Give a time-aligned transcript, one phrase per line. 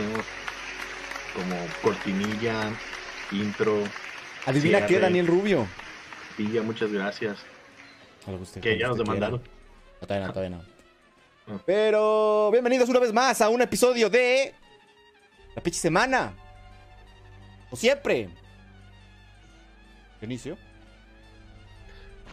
[0.00, 0.24] tenemos
[1.34, 2.72] como cortinilla,
[3.32, 3.84] intro.
[4.46, 5.66] Adivina qué, Daniel Rubio.
[6.38, 7.38] Villa, muchas gracias.
[8.60, 9.42] que ya nos demandaron.
[10.00, 10.64] No, todavía no, todavía no.
[11.46, 11.60] Ah.
[11.66, 14.54] Pero bienvenidos una vez más a un episodio de
[15.54, 16.32] La Pichi Semana.
[17.68, 18.30] Como siempre.
[20.22, 20.56] Inicio.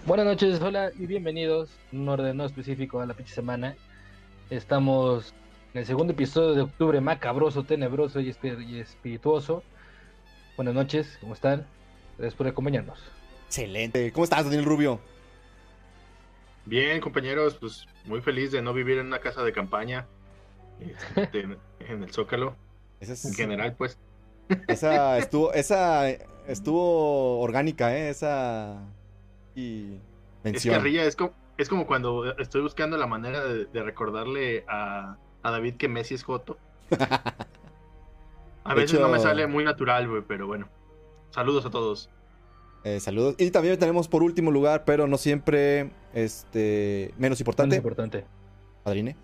[0.06, 1.70] Buenas noches, hola y bienvenidos.
[1.92, 3.76] Un orden no específico a La Pichi Semana.
[4.50, 5.34] Estamos
[5.78, 8.30] en el segundo episodio de octubre macabroso, tenebroso y,
[8.80, 9.62] espirituoso.
[10.56, 11.68] Buenas noches, ¿cómo están?
[12.18, 13.00] Gracias por acompañarnos.
[13.46, 14.12] Excelente.
[14.12, 15.00] ¿Cómo estás, Daniel Rubio?
[16.66, 20.08] Bien, compañeros, pues muy feliz de no vivir en una casa de campaña
[21.16, 22.56] este, en el Zócalo.
[23.00, 24.00] en general, pues.
[24.68, 26.10] Esa estuvo, esa
[26.48, 28.10] estuvo orgánica, ¿eh?
[28.10, 28.82] Esa
[29.54, 30.00] y
[30.44, 30.88] mención.
[30.88, 35.18] Es es como, es como cuando estoy buscando la manera de recordarle a,
[35.48, 36.58] a David que Messi es Joto.
[38.64, 40.68] A veces no me sale muy natural, güey, pero bueno.
[41.30, 42.10] Saludos a todos.
[42.84, 43.36] Eh, saludos.
[43.38, 47.78] Y también tenemos por último lugar, pero no siempre este menos importante.
[47.78, 48.26] Menos importante.
[48.84, 49.16] Padrine.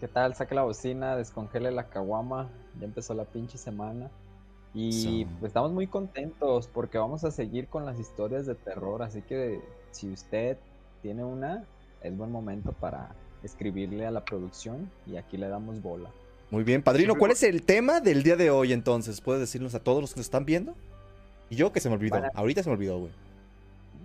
[0.00, 0.34] ¿Qué tal?
[0.34, 2.48] Saque la bocina, descongele la caguama.
[2.78, 4.10] Ya empezó la pinche semana.
[4.74, 9.02] Y pues, estamos muy contentos porque vamos a seguir con las historias de terror.
[9.02, 10.58] Así que si usted
[11.00, 11.64] tiene una,
[12.02, 16.10] es buen momento para escribirle a la producción y aquí le damos bola.
[16.50, 19.20] Muy bien, padrino, ¿cuál es el tema del día de hoy entonces?
[19.20, 20.74] ¿Puedes decirnos a todos los que nos están viendo?
[21.50, 23.12] Y yo que se me olvidó, ahorita se me olvidó, güey.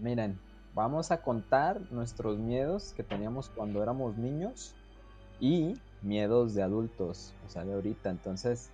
[0.01, 0.37] Miren,
[0.73, 4.75] vamos a contar nuestros miedos que teníamos cuando éramos niños
[5.39, 8.09] y miedos de adultos, o sea, de ahorita.
[8.09, 8.69] Entonces,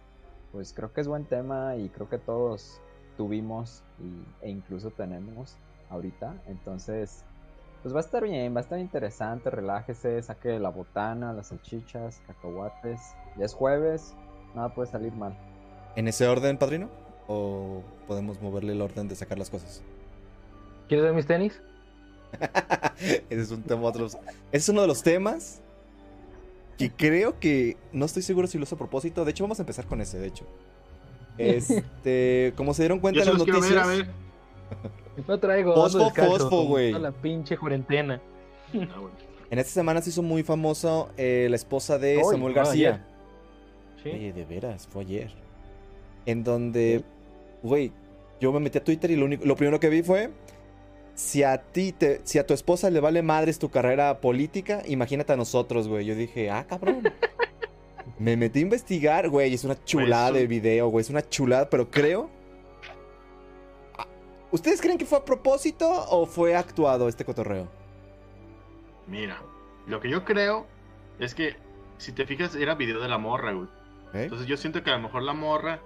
[0.52, 2.82] pues creo que es buen tema y creo que todos
[3.18, 3.84] tuvimos
[4.42, 5.56] e incluso tenemos
[5.90, 6.34] ahorita.
[6.48, 7.24] Entonces,
[7.82, 12.22] pues va a estar bien, va a estar interesante, relájese, saque la botana, las salchichas,
[12.28, 13.00] cacahuates.
[13.38, 14.14] Ya es jueves,
[14.56, 15.38] nada puede salir mal.
[15.96, 16.90] ¿En ese orden, padrino?
[17.28, 19.82] ¿O podemos moverle el orden de sacar las cosas?
[20.88, 21.62] ¿Quieres ver mis tenis?
[23.00, 24.18] ese es un tema otros.
[24.52, 25.62] Ese es uno de los temas
[26.78, 29.26] que creo que no estoy seguro si lo hizo a propósito.
[29.26, 30.46] De hecho, vamos a empezar con ese, de hecho.
[31.40, 33.86] Este, como se dieron cuenta en las noticias.
[33.86, 34.10] a ver.
[35.28, 35.76] No traigo.
[35.76, 36.92] Fosfo, fosfo, güey.
[36.94, 38.22] La pinche cuarentena.
[38.74, 39.10] Ah,
[39.50, 43.06] en esta semana se hizo muy famoso eh, la esposa de Samuel García.
[44.04, 44.32] Sí.
[44.32, 45.32] de veras, fue ayer.
[46.26, 47.04] En donde,
[47.64, 47.92] güey,
[48.40, 50.30] yo me metí a Twitter y lo, único, lo primero que vi fue
[51.16, 55.34] si a ti te, si a tu esposa le vale madres tu carrera política, imagínate
[55.34, 56.06] a nosotros, güey.
[56.06, 57.02] Yo dije, ah, cabrón.
[58.20, 61.90] me metí a investigar, güey, es una chulada de video, güey, es una chulada, pero
[61.90, 62.30] creo
[64.52, 67.68] ¿Ustedes creen que fue a propósito o fue actuado este cotorreo?
[69.08, 69.42] Mira,
[69.88, 70.66] lo que yo creo
[71.20, 71.56] es que,
[71.98, 73.68] si te fijas, era video de la morra, güey.
[74.14, 75.80] Entonces yo siento que a lo mejor la morra,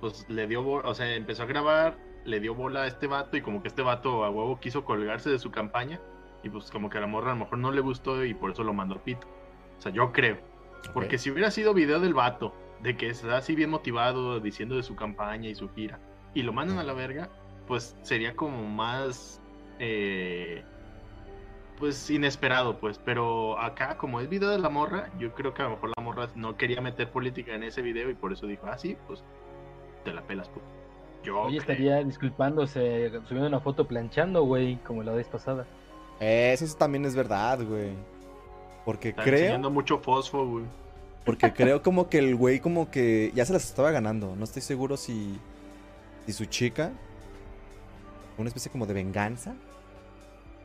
[0.00, 3.40] pues le dio, o sea, empezó a grabar, le dio bola a este vato y
[3.40, 6.00] como que este vato a huevo quiso colgarse de su campaña
[6.42, 8.50] y pues como que a la morra a lo mejor no le gustó y por
[8.50, 9.26] eso lo mandó a pito.
[9.78, 10.38] O sea, yo creo.
[10.92, 12.52] Porque si hubiera sido video del vato,
[12.82, 15.98] de que está así bien motivado diciendo de su campaña y su gira,
[16.34, 17.28] y lo mandan a la verga,
[17.68, 19.40] pues sería como más
[19.78, 20.62] eh,
[21.78, 25.66] pues inesperado pues pero acá como es video de la morra yo creo que a
[25.66, 28.66] lo mejor la morra no quería meter política en ese video y por eso dijo
[28.66, 29.22] ah sí pues
[30.04, 30.64] te la pelas pues
[31.22, 35.66] yo Oye, estaría disculpándose subiendo una foto planchando güey como la vez pasada.
[36.20, 37.92] Eso también es verdad güey.
[38.84, 40.64] Porque Está creo mucho fosfo güey.
[41.24, 44.34] porque creo como que el güey como que ya se las estaba ganando.
[44.36, 45.38] No estoy seguro si
[46.26, 46.92] si su chica
[48.42, 49.54] una especie como de venganza.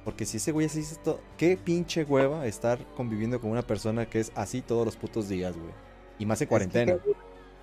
[0.04, 4.06] Porque si ese güey así dice todo, qué pinche hueva estar conviviendo con una persona
[4.06, 5.72] que es así todos los putos días, güey.
[6.20, 6.98] Y más en cuarentena.
[7.04, 7.16] qué,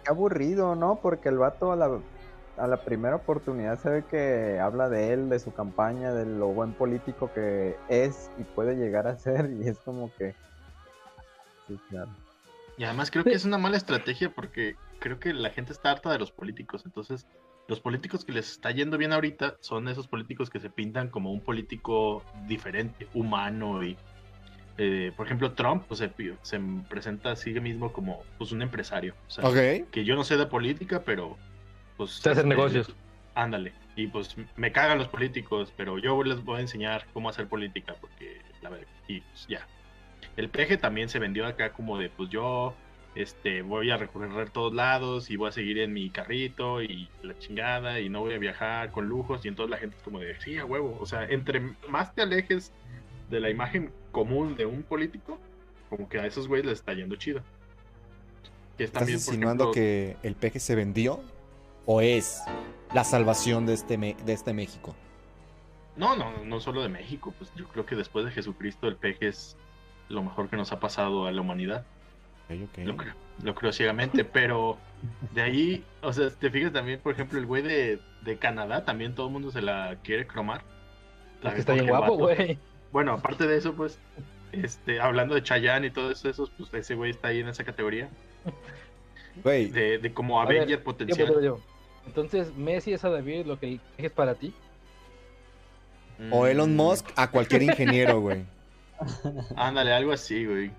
[0.07, 1.01] aburrido, ¿no?
[1.03, 2.01] Porque el vato a la,
[2.57, 6.49] a la primera oportunidad se ve que habla de él, de su campaña, de lo
[6.49, 9.51] buen político que es y puede llegar a ser.
[9.61, 10.35] Y es como que.
[11.69, 12.11] Sí, claro.
[12.79, 16.11] Y además creo que es una mala estrategia porque creo que la gente está harta
[16.11, 16.85] de los políticos.
[16.87, 17.27] Entonces
[17.70, 21.32] los políticos que les está yendo bien ahorita son esos políticos que se pintan como
[21.32, 23.96] un político diferente, humano y
[24.76, 26.12] eh, por ejemplo Trump pues, se,
[26.43, 29.14] se, presenta a sí mismo como pues un empresario,
[29.93, 31.38] que yo no sé de política, pero
[31.96, 32.93] pues se hacen negocios.
[33.37, 37.46] Ándale, y pues me cagan los políticos, pero yo les voy a enseñar cómo hacer
[37.46, 39.64] política porque la verdad y pues ya.
[40.37, 42.75] El peje también se vendió acá como de pues yo
[43.22, 47.38] este, voy a recorrer todos lados y voy a seguir en mi carrito y la
[47.38, 50.38] chingada y no voy a viajar con lujos y entonces la gente es como de,
[50.40, 52.72] sí, a huevo, o sea, entre más te alejes
[53.31, 55.38] de la imagen común de un político,
[55.88, 57.43] como que a esos güeyes les está yendo chido.
[58.76, 61.20] Que ¿Estás insinuando que el peje se vendió?
[61.87, 62.43] ¿O es
[62.94, 64.94] la salvación de este, de este México?
[65.96, 67.34] No, no, no solo de México.
[67.37, 69.56] Pues yo creo que después de Jesucristo el peje es
[70.08, 71.84] lo mejor que nos ha pasado a la humanidad.
[72.85, 74.76] Lo, creo, lo creo ciegamente, pero
[75.35, 78.00] de ahí, o sea, te fijas también, por ejemplo, el güey de,
[78.38, 80.62] Canadá, también todo el mundo se la quiere cromar.
[81.43, 82.58] La que está bien guapo, güey.
[82.93, 83.99] Bueno, aparte de eso, pues,
[84.52, 88.08] este, hablando de Chayanne y todo eso, pues ese güey está ahí en esa categoría.
[89.43, 89.70] Güey.
[89.70, 91.56] De, como Avenger potencial.
[92.06, 94.53] Entonces, Messi es a David lo que es para ti.
[96.31, 98.44] O Elon Musk a cualquier ingeniero, güey.
[99.56, 100.70] Ándale, algo así, güey.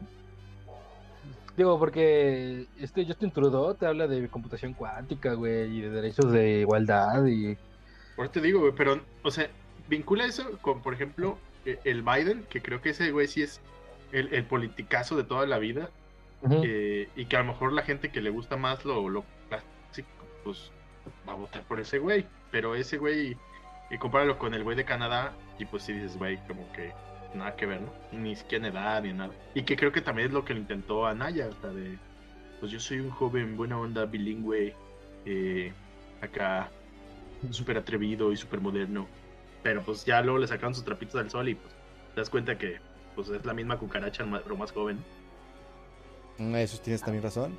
[1.62, 6.62] Digo, porque este Justin Trudeau te habla de computación cuántica, güey, y de derechos de
[6.62, 7.56] igualdad y...
[8.16, 9.48] Por eso te digo, güey, pero, o sea,
[9.88, 11.38] vincula eso con, por ejemplo,
[11.68, 13.62] e, el Biden, que creo que ese güey sí es
[14.12, 15.92] el, el politicazo de toda la vida,
[16.50, 20.10] eh, y que a lo mejor la gente que le gusta más lo, lo clásico,
[20.44, 20.72] pues
[21.30, 23.38] va a votar por ese güey, pero ese güey,
[23.92, 26.92] y compáralo con el güey de Canadá, y pues sí dices, güey, como que
[27.34, 27.92] nada que ver, ¿no?
[28.12, 29.34] Ni siquiera en edad ni nada.
[29.54, 31.98] Y que creo que también es lo que le intentó Anaya, hasta de,
[32.60, 34.74] pues yo soy un joven buena onda, bilingüe,
[35.26, 35.74] eh,
[36.22, 36.70] acá
[37.50, 39.08] súper atrevido y súper moderno.
[39.64, 41.74] Pero pues ya luego le sacaron sus trapitos al sol y pues
[42.14, 42.80] te das cuenta que
[43.16, 45.04] pues es la misma cucaracha, pero más joven.
[46.38, 47.58] Mm, eso tienes también razón.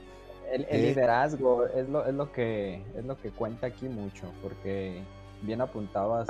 [0.50, 4.32] El, el eh, liderazgo es lo, es, lo que, es lo que cuenta aquí mucho,
[4.42, 5.02] porque
[5.42, 6.28] bien apuntabas,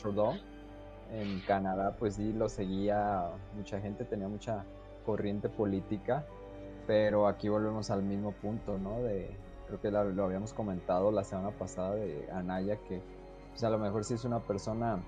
[0.00, 0.34] Trudeau,
[1.12, 4.64] en Canadá pues sí lo seguía mucha gente, tenía mucha
[5.04, 6.26] corriente política,
[6.86, 9.02] pero aquí volvemos al mismo punto, ¿no?
[9.02, 9.30] De,
[9.66, 13.00] creo que lo, habíamos comentado la semana pasada de Anaya, que
[13.50, 15.02] pues, a lo mejor sí es una persona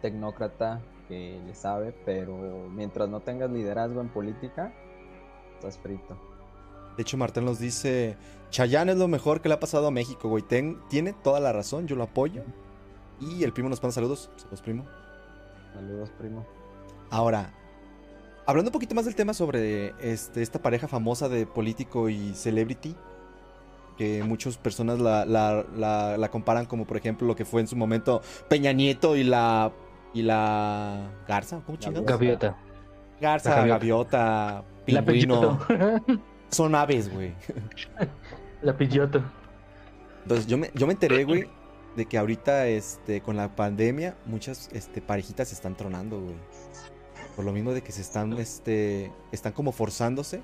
[0.00, 4.72] tecnócrata que le sabe, pero mientras no tengas liderazgo en política,
[5.54, 6.16] estás frito.
[6.96, 8.16] De hecho, Martín nos dice,
[8.50, 10.42] Chayán es lo mejor que le ha pasado a México, güey.
[10.42, 12.42] tiene toda la razón, yo lo apoyo.
[13.18, 14.30] Y el primo nos manda saludos.
[14.36, 14.84] Saludos, primo.
[15.74, 16.46] Saludos, primo.
[17.10, 17.50] Ahora,
[18.46, 22.96] hablando un poquito más del tema sobre este, esta pareja famosa de político y celebrity,
[23.96, 28.72] que muchas personas la, comparan como por ejemplo lo que fue en su momento Peña
[28.72, 29.72] Nieto y la
[30.14, 32.06] y la Garza, ¿cómo chingados?
[32.06, 32.56] Gaviota.
[33.20, 35.58] Garza, gaviota, pingüino.
[36.50, 37.32] Son aves, güey.
[38.60, 39.22] La pillota.
[40.22, 41.48] Entonces yo me, yo me enteré, güey,
[41.96, 46.36] de que ahorita, este, con la pandemia, muchas, este, parejitas se están tronando, güey.
[47.36, 50.40] Por lo mismo de que se están, este, están como forzándose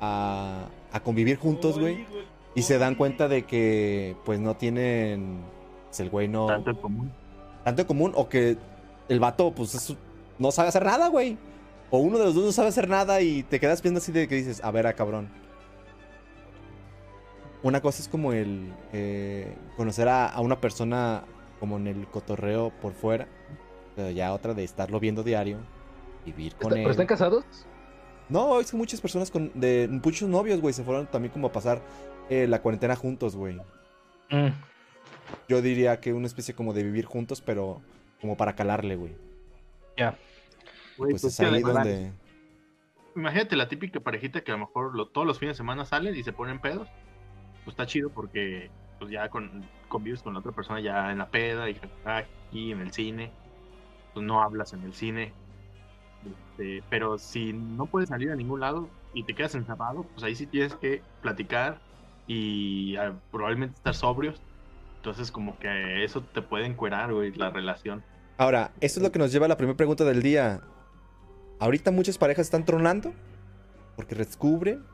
[0.00, 2.06] a, a convivir juntos, güey.
[2.54, 5.40] Y se dan cuenta de que, pues, no tienen,
[5.86, 6.46] pues, el güey no...
[6.46, 7.12] Tanto en común.
[7.64, 8.56] Tanto en común, o que
[9.08, 9.94] el vato, pues,
[10.38, 11.36] no sabe hacer nada, güey.
[11.90, 14.26] O uno de los dos no sabe hacer nada y te quedas viendo así de
[14.26, 15.28] que dices, a ver, a cabrón
[17.66, 21.24] una cosa es como el eh, conocer a, una persona
[21.58, 23.26] como en el cotorreo por fuera,
[23.96, 25.58] pero ya otra de estarlo viendo diario,
[26.24, 26.78] vivir con él.
[26.78, 27.44] ¿Pero están casados?
[28.28, 31.52] No, es que muchas personas con de muchos novios, güey, se fueron también como a
[31.52, 31.82] pasar
[32.28, 33.56] eh, la cuarentena juntos, güey.
[34.30, 34.48] Mm.
[35.48, 37.80] Yo diría que una especie como de vivir juntos, pero
[38.20, 39.16] como para calarle, güey.
[39.96, 40.16] Ya.
[40.96, 42.12] Pues, pues, es ahí donde...
[43.14, 46.22] Imagínate la típica parejita que a lo mejor todos los fines de semana salen y
[46.22, 46.88] se ponen pedos
[47.66, 48.70] pues está chido porque
[49.00, 52.80] pues ya con, convives con la otra persona ya en la peda y aquí en
[52.80, 53.32] el cine,
[54.14, 55.32] pues no hablas en el cine.
[56.24, 60.36] Este, pero si no puedes salir a ningún lado y te quedas encerrado, pues ahí
[60.36, 61.80] sí tienes que platicar
[62.28, 64.40] y ah, probablemente estar sobrios.
[64.98, 68.04] Entonces como que eso te puede encuerar, güey, la relación.
[68.38, 70.60] Ahora, eso es lo que nos lleva a la primera pregunta del día.
[71.58, 73.12] Ahorita muchas parejas están tronando
[73.96, 74.84] porque descubren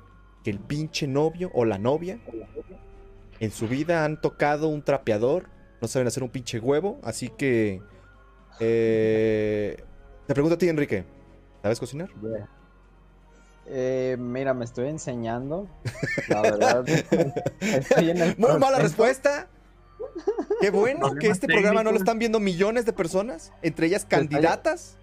[0.42, 2.18] que el pinche novio o la novia
[3.40, 5.48] en su vida han tocado un trapeador,
[5.80, 7.80] no saben hacer un pinche huevo, así que...
[8.60, 9.82] Eh,
[10.26, 11.04] te pregunto a ti, Enrique,
[11.62, 12.08] ¿sabes cocinar?
[13.66, 15.68] Eh, mira, me estoy enseñando.
[16.28, 16.84] La verdad.
[18.38, 19.48] Muy mala respuesta.
[20.60, 24.96] Qué bueno que este programa no lo están viendo millones de personas, entre ellas candidatas.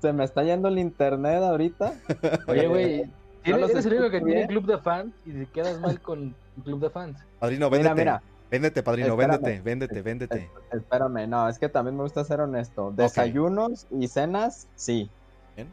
[0.00, 1.94] Se me está yendo el internet ahorita.
[2.46, 3.10] Oye, güey,
[3.44, 6.90] ¿Eres, el único que tiene club de fans y te quedas mal con club de
[6.90, 7.18] fans.
[7.38, 7.94] Padrino, véndete.
[7.94, 10.50] Mira, Véndete, padrino, véndete, véndete, véndete.
[10.70, 12.92] Espérame, no, es que también me gusta ser honesto.
[12.94, 15.10] Desayunos y cenas, sí.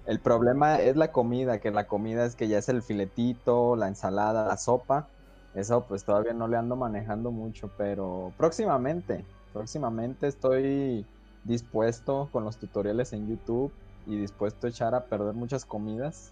[0.07, 3.87] El problema es la comida, que la comida es que ya es el filetito, la
[3.87, 5.07] ensalada, la sopa.
[5.53, 11.05] Eso pues todavía no le ando manejando mucho, pero próximamente, próximamente estoy
[11.43, 13.71] dispuesto con los tutoriales en YouTube
[14.07, 16.31] y dispuesto a echar a perder muchas comidas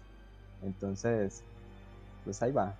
[0.62, 1.42] entonces,
[2.24, 2.74] pues ahí va.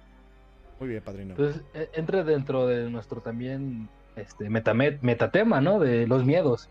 [0.78, 1.30] Muy bien, padrino.
[1.30, 5.78] Entonces, e, entra dentro de nuestro también este metatema, ¿no?
[5.78, 6.68] De los miedos.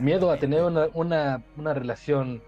[0.00, 2.42] Miedo a tener una, una, una relación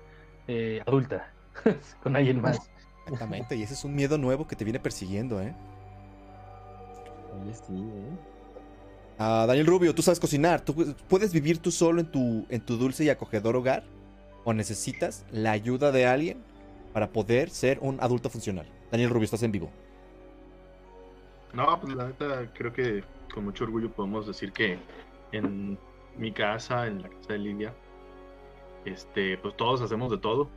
[0.49, 1.33] eh, adulta
[2.03, 2.71] con alguien más.
[3.05, 5.55] Exactamente, y ese es un miedo nuevo que te viene persiguiendo, ¿eh?
[7.41, 8.17] Oye, sí, ¿eh?
[9.19, 10.61] Ah, Daniel Rubio, tú sabes cocinar.
[10.61, 10.75] ¿Tú
[11.09, 13.85] puedes vivir tú solo en tu, en tu dulce y acogedor hogar?
[14.45, 16.39] ¿O necesitas la ayuda de alguien
[16.97, 18.65] para poder ser un adulto funcional?
[18.91, 19.69] Daniel Rubio, estás en vivo.
[21.53, 24.79] No, pues la neta, creo que con mucho orgullo podemos decir que
[25.33, 25.79] en
[26.17, 27.75] mi casa, en la casa de Lidia,
[28.87, 30.49] este, pues todos hacemos de todo.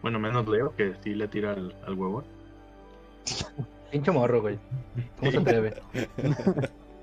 [0.00, 2.22] Bueno, menos Leo, que sí le tira al, al huevo.
[3.90, 4.56] Pincho morro, güey.
[5.18, 5.82] ¿Cómo se atreve?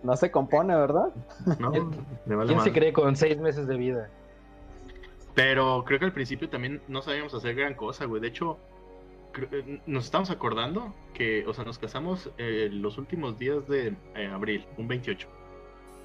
[0.03, 1.09] No se compone, ¿verdad?
[1.59, 1.71] No,
[2.45, 4.09] ¿Quién se cree con seis meses de vida?
[5.33, 8.21] Pero creo que al principio también no sabíamos hacer gran cosa, güey.
[8.21, 8.57] De hecho,
[9.85, 14.65] nos estamos acordando que, o sea, nos casamos eh, los últimos días de eh, abril,
[14.77, 15.27] un 28.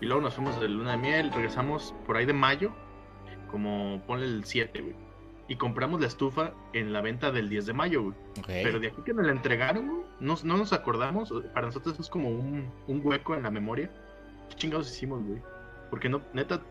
[0.00, 2.72] Y luego nos fuimos de luna de miel, regresamos por ahí de mayo,
[3.50, 4.94] como ponle el 7, güey.
[5.48, 8.14] Y compramos la estufa en la venta del 10 de mayo, güey.
[8.46, 11.34] Pero de aquí que nos la entregaron, güey, no, nos acordamos.
[11.52, 13.90] Para nosotros es como un, un hueco en la memoria.
[14.48, 15.42] ¿Qué chingados hicimos, güey?
[15.90, 16.62] Porque no, neta,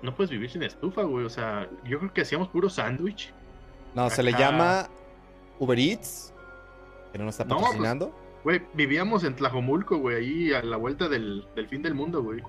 [0.00, 1.26] no puedes vivir sin estufa, güey.
[1.26, 3.32] O sea, yo creo que hacíamos puro sándwich.
[3.94, 4.88] No, se le llama
[5.62, 6.34] Uber Eats,
[7.12, 8.12] que no nos está pues, patrocinando.
[8.42, 12.40] güey, vivíamos en Tlajomulco, güey, ahí a la vuelta del, del fin del mundo, güey.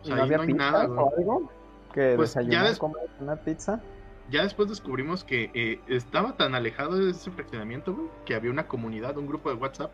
[0.00, 1.00] O sea, ahí no hay nada, güey.
[1.00, 1.50] O algo?
[1.92, 2.78] ¿Que pues ya des...
[3.18, 3.82] una pizza?
[4.30, 8.68] Ya después descubrimos que eh, estaba tan alejado de ese fraccionamiento, güey, que había una
[8.68, 9.90] comunidad, un grupo de WhatsApp,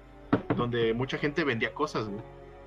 [0.54, 2.22] donde mucha gente vendía cosas, güey.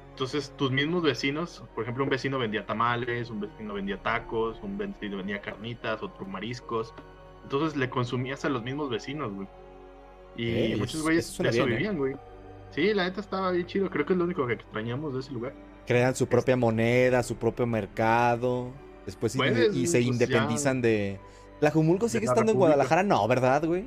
[0.10, 4.76] Entonces, tus mismos vecinos, por ejemplo, un vecino vendía tamales, un vecino vendía tacos, un
[4.76, 6.96] vecino vendía carnitas, otro mariscos.
[7.44, 9.48] Entonces, le consumías a los mismos vecinos, güey.
[10.36, 11.66] Y muchos güeyes de eso ¿eh?
[11.66, 12.16] vivían, güey.
[12.72, 13.90] Sí, la neta estaba bien chido.
[13.90, 15.54] Creo que es lo único que extrañamos de ese lugar.
[15.86, 18.72] Crean su propia moneda, su propio mercado.
[19.06, 19.38] Después
[19.74, 21.20] y, se independizan de.
[21.60, 23.04] ¿La Jumulco sigue estando en Guadalajara?
[23.04, 23.86] No, ¿verdad, güey?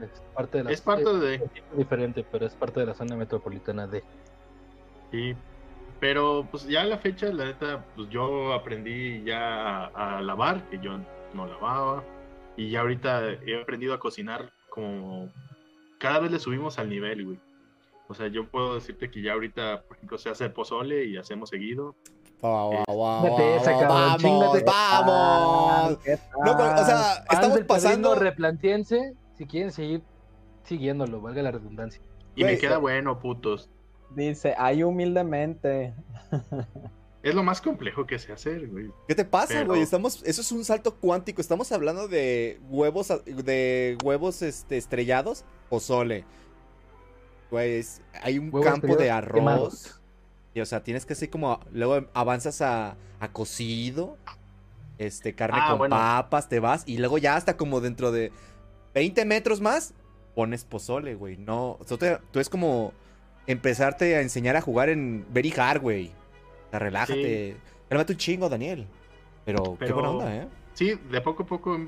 [0.00, 1.34] Es parte de la Es parte de.
[1.36, 4.02] Es diferente, pero es parte de la zona metropolitana de.
[5.10, 5.34] Sí,
[6.00, 10.78] pero pues ya a la fecha, la neta, pues yo aprendí ya a, lavar, que
[10.78, 10.98] yo
[11.32, 12.04] no lavaba.
[12.56, 15.30] Y ya ahorita he aprendido a cocinar como
[15.98, 17.38] cada vez le subimos al nivel, güey.
[18.08, 21.48] O sea, yo puedo decirte que ya ahorita, por ejemplo, se hace pozole y hacemos
[21.48, 21.96] seguido.
[22.40, 23.40] vamos, vamos.
[24.22, 24.62] vamos.
[26.80, 28.14] o sea, estamos pasando.
[28.14, 30.02] Replantiense si quieren seguir
[30.64, 32.02] siguiéndolo, valga la redundancia.
[32.34, 33.70] Y me queda bueno, putos.
[34.10, 35.94] Dice, hay humildemente.
[37.26, 38.88] Es lo más complejo que sé hacer, güey.
[39.08, 39.82] ¿Qué te pasa, güey?
[39.82, 41.40] Estamos, eso es un salto cuántico.
[41.40, 46.24] Estamos hablando de huevos, de huevos este, estrellados o sole.
[47.50, 47.84] Güey,
[48.22, 50.00] hay un campo de arroz.
[50.54, 54.16] Y, o sea, tienes que así como, luego avanzas a, a cocido,
[54.96, 58.30] este, carne ah, con papas, te vas, y luego ya hasta como dentro de
[58.94, 59.94] 20 metros más,
[60.36, 61.38] pones pozole, güey.
[61.38, 61.80] No,
[62.30, 62.92] tú es como
[63.48, 66.12] empezarte a enseñar a jugar en Very Hard, güey.
[66.66, 67.56] O sea, relájate.
[67.90, 67.96] Sí.
[67.96, 68.86] un chingo, Daniel.
[69.44, 70.48] Pero, qué buena onda, ¿eh?
[70.74, 71.78] Sí, de poco a poco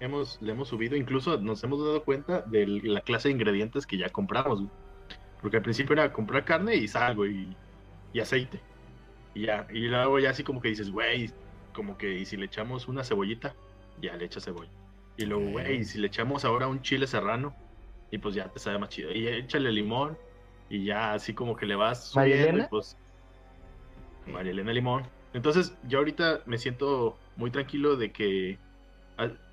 [0.00, 0.96] hemos, le hemos subido.
[0.96, 4.62] Incluso nos hemos dado cuenta de la clase de ingredientes que ya compramos.
[5.42, 7.54] Porque al principio era comprar carne y sal, güey,
[8.12, 8.60] y, aceite.
[9.34, 11.30] Y ya, y luego ya así como que dices, güey,
[11.74, 13.54] como que y si le echamos una cebollita,
[14.00, 14.70] ya le echas cebolla.
[15.16, 17.54] Y luego, güey, si le echamos ahora un chile serrano,
[18.10, 19.12] y pues ya te sabe más chido.
[19.12, 20.16] Y échale limón,
[20.68, 22.96] y ya así como que le vas subiendo, y pues
[24.30, 25.02] María Elena Limón.
[25.32, 28.58] Entonces, yo ahorita me siento muy tranquilo de que,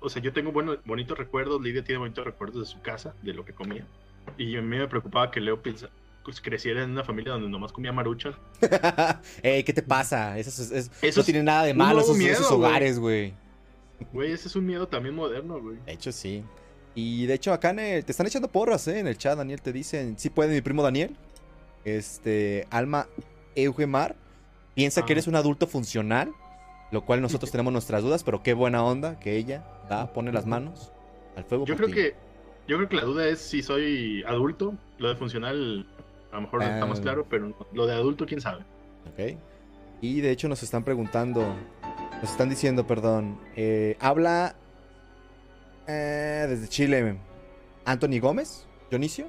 [0.00, 3.32] o sea, yo tengo buenos, bonitos recuerdos, Lidia tiene bonitos recuerdos de su casa, de
[3.32, 3.86] lo que comía.
[4.36, 7.92] Y a mí me preocupaba que Leo pues, creciera en una familia donde nomás comía
[7.92, 8.34] maruchan.
[9.42, 10.38] Ey, ¿qué te pasa?
[10.38, 13.32] Eso, es, eso no tiene nada de malo, esos, miedo, esos hogares, güey.
[14.12, 15.78] Güey, ese es un miedo también moderno, güey.
[15.86, 16.44] De hecho, sí.
[16.94, 18.98] Y de hecho, acá te están echando porras, ¿eh?
[18.98, 21.16] En el chat, Daniel, te dicen, sí puede mi primo Daniel.
[21.84, 23.06] Este, Alma
[23.54, 24.16] Eugemar
[24.78, 26.32] piensa que eres un adulto funcional,
[26.92, 30.46] lo cual nosotros tenemos nuestras dudas, pero qué buena onda que ella da, pone las
[30.46, 30.92] manos
[31.34, 31.66] al fuego.
[31.66, 32.14] Yo creo que
[32.68, 35.84] yo creo que la duda es si soy adulto, lo de funcional
[36.30, 37.02] a lo mejor no está más ah.
[37.02, 38.62] claro, pero lo de adulto quién sabe.
[39.12, 39.36] Ok.
[40.00, 41.42] Y de hecho nos están preguntando,
[42.22, 44.54] nos están diciendo, perdón, eh, habla
[45.88, 47.18] eh, desde Chile,
[47.84, 49.26] Anthony Gómez, Dionisio.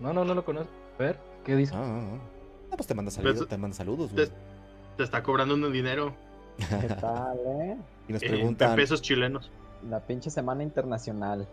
[0.00, 0.72] No, no, no lo conozco.
[0.98, 1.74] A ver, ¿qué dice?
[1.76, 2.35] Ah, ah, ah.
[2.70, 4.28] Ah, pues te manda saludos, pues, te manda saludos, güey.
[4.96, 6.14] Te, está cobrando un dinero.
[6.56, 7.76] ¿Qué tal, eh?
[8.08, 8.70] Y nos preguntan.
[8.70, 9.50] En pesos chilenos.
[9.88, 11.46] La pinche semana internacional.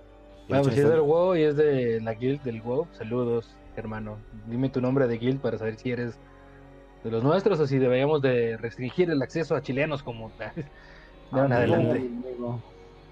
[0.48, 3.56] Bueno, pues si es del WoW y es de la guild del WoW, saludos.
[3.76, 4.18] hermano.
[4.48, 6.18] Dime tu nombre de guild para saber si eres
[7.04, 10.46] de los nuestros o si deberíamos de restringir el acceso a chilenos como de
[11.32, 12.10] ah, adelante.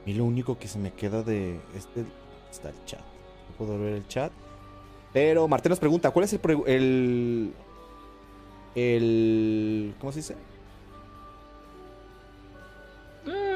[0.05, 2.05] Y lo único que se me queda de este
[2.49, 2.99] está el chat.
[2.99, 4.31] No puedo ver el chat.
[5.13, 7.53] Pero Martín nos pregunta, ¿cuál es el, el
[8.75, 10.35] el ¿cómo se dice?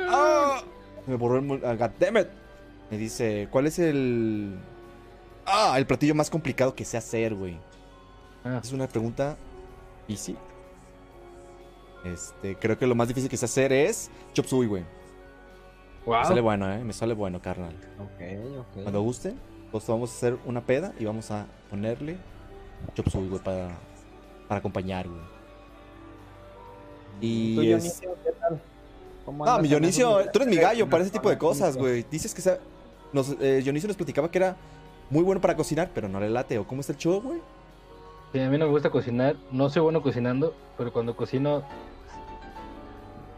[0.10, 0.62] ¡Ah!
[1.08, 2.28] Me borró el God damn it.
[2.92, 4.58] Me dice, ¿cuál es el
[5.46, 7.58] Ah, el platillo más complicado que sé hacer, güey.
[8.44, 8.60] Ah.
[8.64, 9.38] Es una pregunta
[10.08, 10.36] easy.
[12.04, 14.84] Este, creo que lo más difícil que sé hacer es chop suey, güey.
[16.06, 16.84] Me sale bueno, eh.
[16.84, 17.74] Me sale bueno, carnal.
[18.00, 18.84] Ok, ok.
[18.84, 19.34] Cuando guste,
[19.72, 22.18] pues vamos a hacer una peda y vamos a ponerle
[22.94, 23.70] chop suey, güey, para,
[24.48, 25.22] para acompañar, güey.
[27.22, 27.56] Y.
[27.56, 28.00] ¿Tú, es...
[28.00, 28.62] qué tal?
[29.46, 32.06] Ah, mi Dionisio, tú eres mi gallo para ese tipo de cosas, güey.
[32.12, 32.60] Dices que se...
[33.12, 34.56] nos, eh, Dionisio nos platicaba que era
[35.10, 36.60] muy bueno para cocinar, pero no le late.
[36.60, 37.40] ¿O cómo está el show, güey?
[38.34, 39.36] Sí, a mí no me gusta cocinar.
[39.52, 41.64] No soy bueno cocinando, pero cuando cocino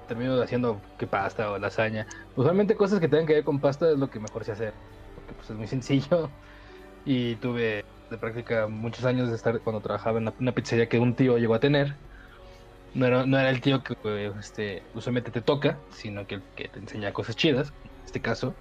[0.07, 2.07] termino haciendo que pasta o lasaña.
[2.35, 4.73] Usualmente cosas que tengan que ver con pasta es lo que mejor sé hacer,
[5.15, 6.29] porque pues es muy sencillo.
[7.05, 11.15] Y tuve de práctica muchos años de estar cuando trabajaba en una pizzería que un
[11.15, 11.95] tío llegó a tener.
[12.93, 16.79] No era, no era el tío que este, usualmente te toca, sino que que te
[16.79, 17.73] enseña cosas chidas.
[17.83, 18.53] En este caso,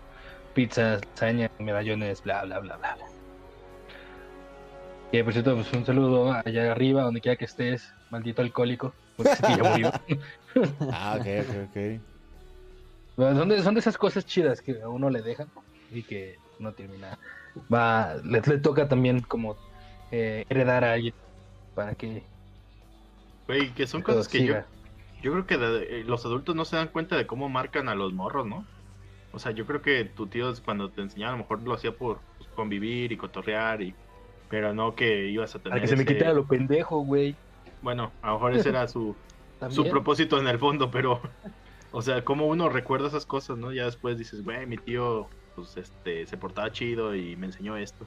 [0.54, 2.96] pizzas, lasaña, medallones, bla, bla, bla, bla.
[5.12, 8.92] Y por cierto, pues un saludo allá arriba, donde quiera que estés, maldito alcohólico.
[9.16, 9.30] Porque
[9.62, 9.92] murió.
[10.92, 11.76] ah, ok, ok, ok.
[13.16, 15.48] son, de, son de esas cosas chidas que a uno le dejan
[15.92, 17.18] y que no termina.
[17.72, 19.56] Va, le, toca también como
[20.10, 21.14] eh, heredar a alguien
[21.74, 22.22] para que.
[23.46, 24.54] Güey, que son cosas que yo.
[25.22, 28.12] Yo creo que eh, los adultos no se dan cuenta de cómo marcan a los
[28.12, 28.66] morros, ¿no?
[29.32, 31.92] O sea, yo creo que tu tío cuando te enseñaba a lo mejor lo hacía
[31.92, 33.94] por pues, convivir y cotorrear y
[34.48, 35.78] pero no que ibas a tener.
[35.78, 37.34] A que se me quitara lo pendejo, güey.
[37.82, 39.16] Bueno, a lo mejor ese era su,
[39.70, 41.20] su propósito en el fondo, pero.
[41.92, 43.72] O sea, como uno recuerda esas cosas, ¿no?
[43.72, 48.06] Ya después dices, güey, mi tío, pues este, se portaba chido y me enseñó esto.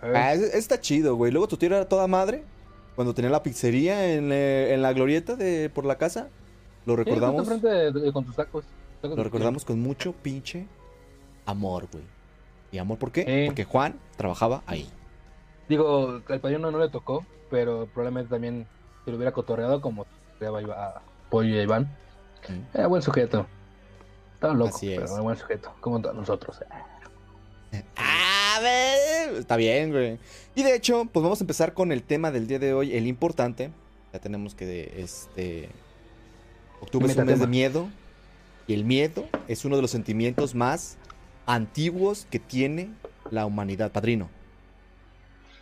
[0.00, 1.32] Ah, está chido, güey.
[1.32, 2.44] Luego tu tío era toda madre.
[2.94, 6.28] Cuando tenía la pizzería en, eh, en la glorieta de por la casa.
[6.86, 7.48] Lo recordamos.
[8.12, 8.64] con tus tacos.
[9.02, 10.66] Lo recordamos con mucho pinche
[11.46, 12.04] amor, güey.
[12.70, 13.44] ¿Y amor por qué?
[13.46, 14.88] Porque Juan trabajaba ahí.
[15.68, 18.66] Digo, al padrino no le tocó, pero probablemente también
[19.04, 20.06] se lo hubiera cotorreado como
[20.40, 21.88] a Pollo y a Iván.
[22.74, 23.46] Era buen sujeto.
[24.38, 26.60] Estaba loco, pero era buen sujeto, como nosotros.
[27.96, 30.16] A ver, está bien, güey.
[30.54, 33.08] Y de hecho, pues vamos a empezar con el tema del día de hoy, el
[33.08, 33.72] importante.
[34.12, 35.70] Ya tenemos que, este...
[36.80, 37.88] Octubre es un mes de miedo.
[38.68, 40.98] Y el miedo es uno de los sentimientos más
[41.44, 42.90] antiguos que tiene
[43.32, 44.30] la humanidad, padrino.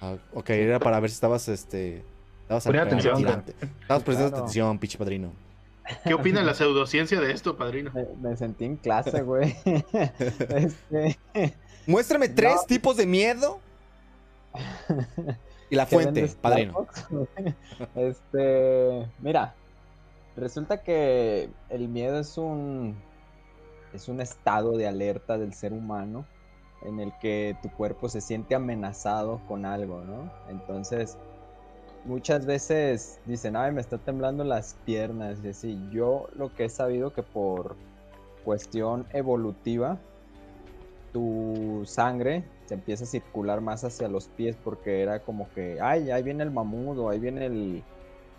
[0.02, 2.04] Ah, ok, era para ver si estabas, este...
[2.42, 3.42] Estabas atención.
[3.80, 5.32] Estabas prestando atención, pinche padrino.
[6.04, 7.92] ¿Qué opina la pseudociencia de esto, padrino?
[8.20, 9.56] Me, sentí en clase, güey.
[9.64, 11.18] este...
[11.86, 13.60] Muéstrame tres tipos de miedo.
[15.70, 16.86] Y la fuente, padrino.
[17.94, 19.54] este, mira,
[20.36, 22.94] Resulta que el miedo es un,
[23.94, 26.26] es un estado de alerta del ser humano
[26.82, 30.30] en el que tu cuerpo se siente amenazado con algo, ¿no?
[30.50, 31.16] Entonces,
[32.06, 35.88] muchas veces dicen, ay, me está temblando las piernas y así.
[35.90, 37.76] Yo lo que he sabido que por
[38.44, 39.98] cuestión evolutiva,
[41.12, 46.10] tu sangre se empieza a circular más hacia los pies porque era como que, ay,
[46.10, 47.82] ahí viene el mamudo, ahí viene el,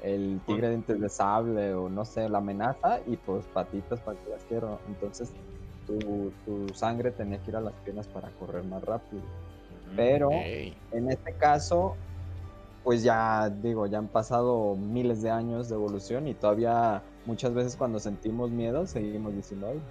[0.02, 4.18] el tigre de dientes de sable o no sé, la amenaza y pues patitas para
[4.20, 4.80] que las quiero.
[4.88, 5.32] Entonces
[5.86, 6.32] tu,
[6.74, 9.22] sangre tenía que ir a las piernas para correr más rápido.
[9.96, 11.96] Pero en este caso,
[12.88, 17.76] pues ya digo, ya han pasado miles de años de evolución y todavía muchas veces
[17.76, 19.82] cuando sentimos miedo seguimos diciendo, ay,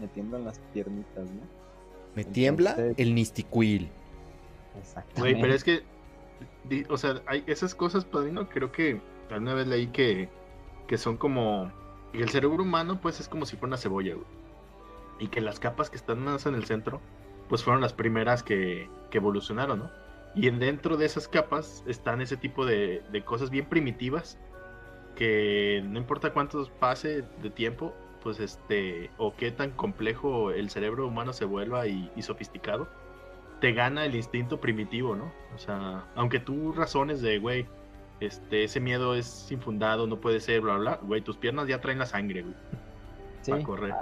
[0.00, 1.42] me tiemblan las piernitas, ¿no?
[2.16, 3.88] Me tiembla el nisticuil.
[4.80, 5.40] Exactamente.
[5.40, 5.84] pero es que,
[6.88, 10.28] o sea, hay esas cosas, padrino, creo que una vez leí que,
[10.88, 11.70] que son como.
[12.12, 14.16] Y el cerebro humano, pues es como si fuera una cebolla,
[15.20, 17.00] Y que las capas que están más en el centro,
[17.48, 20.09] pues fueron las primeras que, que evolucionaron, ¿no?
[20.34, 24.38] Y en dentro de esas capas están ese tipo de, de cosas bien primitivas
[25.16, 31.06] que no importa cuánto pase de tiempo, pues este, o qué tan complejo el cerebro
[31.06, 32.88] humano se vuelva y, y, sofisticado,
[33.60, 35.32] te gana el instinto primitivo, ¿no?
[35.54, 37.66] O sea, aunque tú razones de, güey,
[38.20, 41.98] este, ese miedo es infundado, no puede ser, bla, bla, güey, tus piernas ya traen
[41.98, 42.54] la sangre, güey.
[43.42, 43.94] Sí, para correr.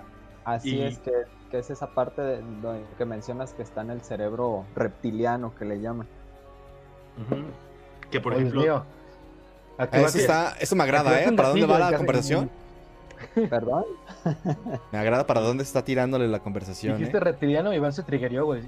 [0.45, 1.13] Así es que,
[1.53, 2.43] es esa parte de,
[2.97, 6.07] que mencionas que está en el cerebro reptiliano que le llaman.
[8.11, 8.85] Que por ejemplo.
[9.93, 11.33] Eso, está, eso me agrada, ¿eh?
[11.33, 12.51] ¿Para dónde va la conversación?
[13.35, 13.85] ¿Perdón?
[14.93, 16.99] Me agrada para dónde está tirándole la conversación.
[16.99, 17.21] Dijiste ¿eh?
[17.21, 18.63] reptiliano y Iván se triggerió, güey.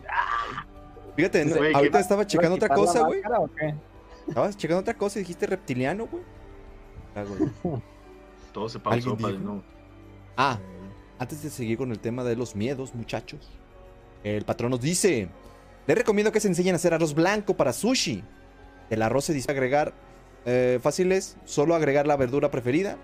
[1.16, 3.22] Fíjate, ahorita estaba checando otra cosa, güey.
[4.28, 6.22] Estabas checando otra cosa y dijiste reptiliano, güey.
[7.14, 7.24] Ah,
[8.52, 9.62] Todo se pasó para no.
[10.36, 10.58] Ah,
[11.18, 13.50] antes de seguir con el tema de los miedos, muchachos.
[14.22, 15.28] El patrón nos dice:
[15.86, 18.22] Les recomiendo que se enseñen a hacer arroz blanco para sushi.
[18.90, 19.94] El arroz se dice agregar
[20.44, 22.98] eh, fáciles, solo agregar la verdura preferida.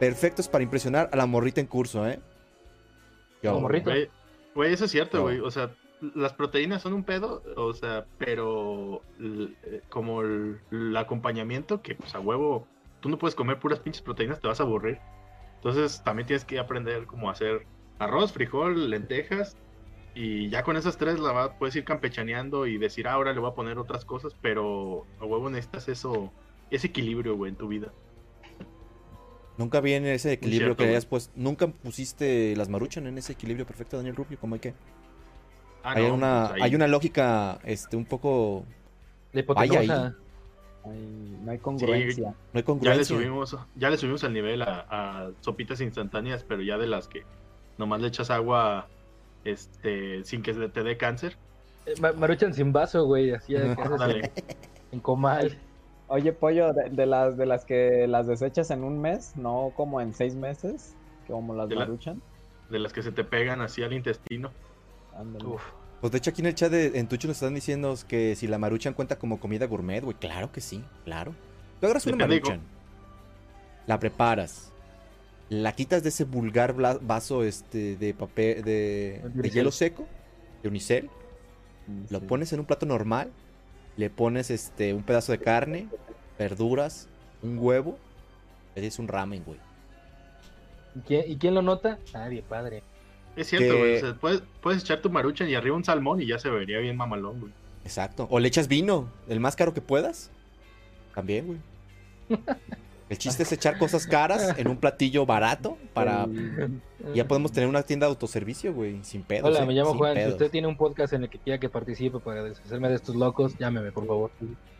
[0.00, 2.20] Perfectos para impresionar a la morrita en curso, ¿eh?
[3.42, 3.92] morrita.
[4.54, 5.40] Güey, eso es cierto, güey.
[5.40, 5.70] O sea,
[6.14, 12.20] las proteínas son un pedo, o sea, pero eh, como el, acompañamiento, que pues a
[12.20, 12.66] huevo,
[13.00, 14.98] tú no puedes comer puras pinches proteínas, te vas a aburrir.
[15.56, 17.66] Entonces también tienes que aprender cómo hacer
[17.98, 19.56] arroz, frijol, lentejas.
[20.18, 23.50] Y ya con esas tres la puedes ir campechaneando y decir, ah, ahora le voy
[23.50, 26.32] a poner otras cosas, pero a huevo necesitas eso,
[26.70, 27.92] ese equilibrio, güey, en tu vida.
[29.58, 33.98] Nunca viene ese equilibrio que hayas pues Nunca pusiste las maruchan en ese equilibrio perfecto,
[33.98, 34.74] Daniel Rubio, como hay que.
[35.82, 38.64] Ah, hay, una, pues hay una lógica este, un poco.
[39.34, 39.86] De ahí.
[39.86, 42.30] no hay congruencia.
[42.30, 42.94] no hay congruencia.
[42.94, 47.06] Ya le subimos, ya le subimos el nivel a, sopitas instantáneas, pero ya de las
[47.06, 47.24] que
[47.76, 48.88] nomás le echas agua
[49.46, 51.36] este sin que te dé cáncer.
[51.86, 55.56] Eh, maruchan sin vaso, güey, así en comal.
[56.08, 60.14] Oye, pollo, de, las de las que las desechas en un mes, no como en
[60.14, 60.94] seis meses,
[61.26, 62.22] como las de maruchan.
[62.70, 64.50] de las que se te pegan así al intestino.
[66.00, 68.46] Pues de hecho aquí en el chat de, en Twitch nos están diciendo que si
[68.46, 70.16] la maruchan cuenta como comida gourmet, güey.
[70.16, 71.34] Claro que sí, claro.
[71.80, 72.60] Tú agarras una maruchan,
[73.86, 74.72] la preparas,
[75.48, 80.06] la quitas de ese vulgar vaso este de papel de, hielo seco,
[80.62, 81.10] de unicel,
[82.10, 83.30] lo pones en un plato normal
[83.96, 85.88] le pones este un pedazo de carne,
[86.38, 87.08] verduras,
[87.42, 87.98] un huevo,
[88.74, 89.58] y es un ramen, güey.
[91.26, 91.98] ¿Y quién, lo nota?
[92.14, 92.82] Nadie, padre.
[93.36, 94.00] Es cierto, güey.
[94.14, 97.40] puedes, puedes, echar tu maruchan y arriba un salmón y ya se vería bien mamalón,
[97.40, 97.52] güey.
[97.84, 98.26] Exacto.
[98.30, 100.30] O le echas vino, el más caro que puedas.
[101.14, 101.58] También, güey.
[103.08, 106.26] El chiste es echar cosas caras en un platillo barato para...
[107.14, 109.46] Ya podemos tener una tienda de autoservicio, güey, sin pedo.
[109.46, 110.16] Hola, me llamo Juan.
[110.16, 113.14] Si usted tiene un podcast en el que quiera que participe para deshacerme de estos
[113.14, 114.30] locos, llámeme, por favor.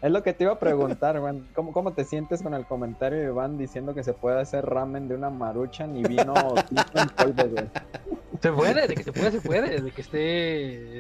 [0.03, 1.47] Es lo que te iba a preguntar, Juan.
[1.55, 5.07] ¿Cómo, cómo te sientes con el comentario de Iván diciendo que se puede hacer ramen
[5.07, 6.35] de una marucha ni vino
[6.95, 7.71] en polvo, güey?
[8.41, 9.81] Se puede, de que se puede, se puede.
[9.81, 10.19] De que esté,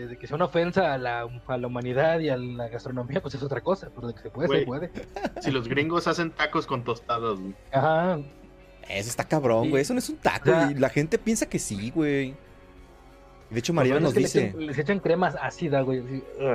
[0.08, 3.34] de que sea una ofensa a la, a la humanidad y a la gastronomía, pues
[3.34, 3.90] es otra cosa.
[3.94, 4.90] Pero de que se puede, se puede.
[5.40, 7.54] Si los gringos hacen tacos con tostadas, güey.
[7.72, 8.18] Ajá.
[8.88, 9.82] Eso está cabrón, güey.
[9.82, 12.34] Eso no es un taco, y la gente piensa que sí, güey.
[13.50, 14.54] De hecho, María nos dice.
[14.56, 16.02] Les, echan cremas ácidas, güey.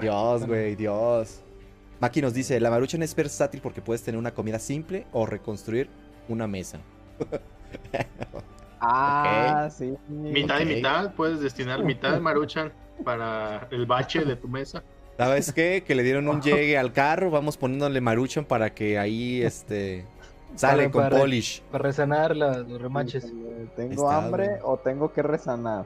[0.01, 1.41] Dios, güey, Dios.
[1.99, 5.89] Maki nos dice: La maruchan es versátil porque puedes tener una comida simple o reconstruir
[6.27, 6.79] una mesa.
[8.81, 9.93] Ah, sí.
[10.09, 12.73] Mitad y mitad, puedes destinar mitad de maruchan
[13.05, 14.83] para el bache de tu mesa.
[15.17, 15.83] ¿Sabes qué?
[15.85, 20.05] Que le dieron un llegue al carro, vamos poniéndole maruchan para que ahí este
[20.55, 21.61] sale con polish.
[21.71, 23.31] Para resanar los remaches.
[23.75, 25.85] ¿Tengo hambre o tengo que resanar?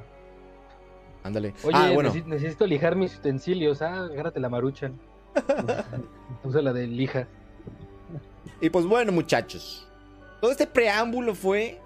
[1.23, 1.53] Ándale.
[1.63, 2.13] Oye, ah, bueno.
[2.27, 4.97] necesito lijar mis utensilios, ah, agárrate la maruchan.
[6.43, 7.27] Usa la de lija.
[8.61, 9.87] Y pues bueno, muchachos.
[10.39, 11.81] Todo este preámbulo fue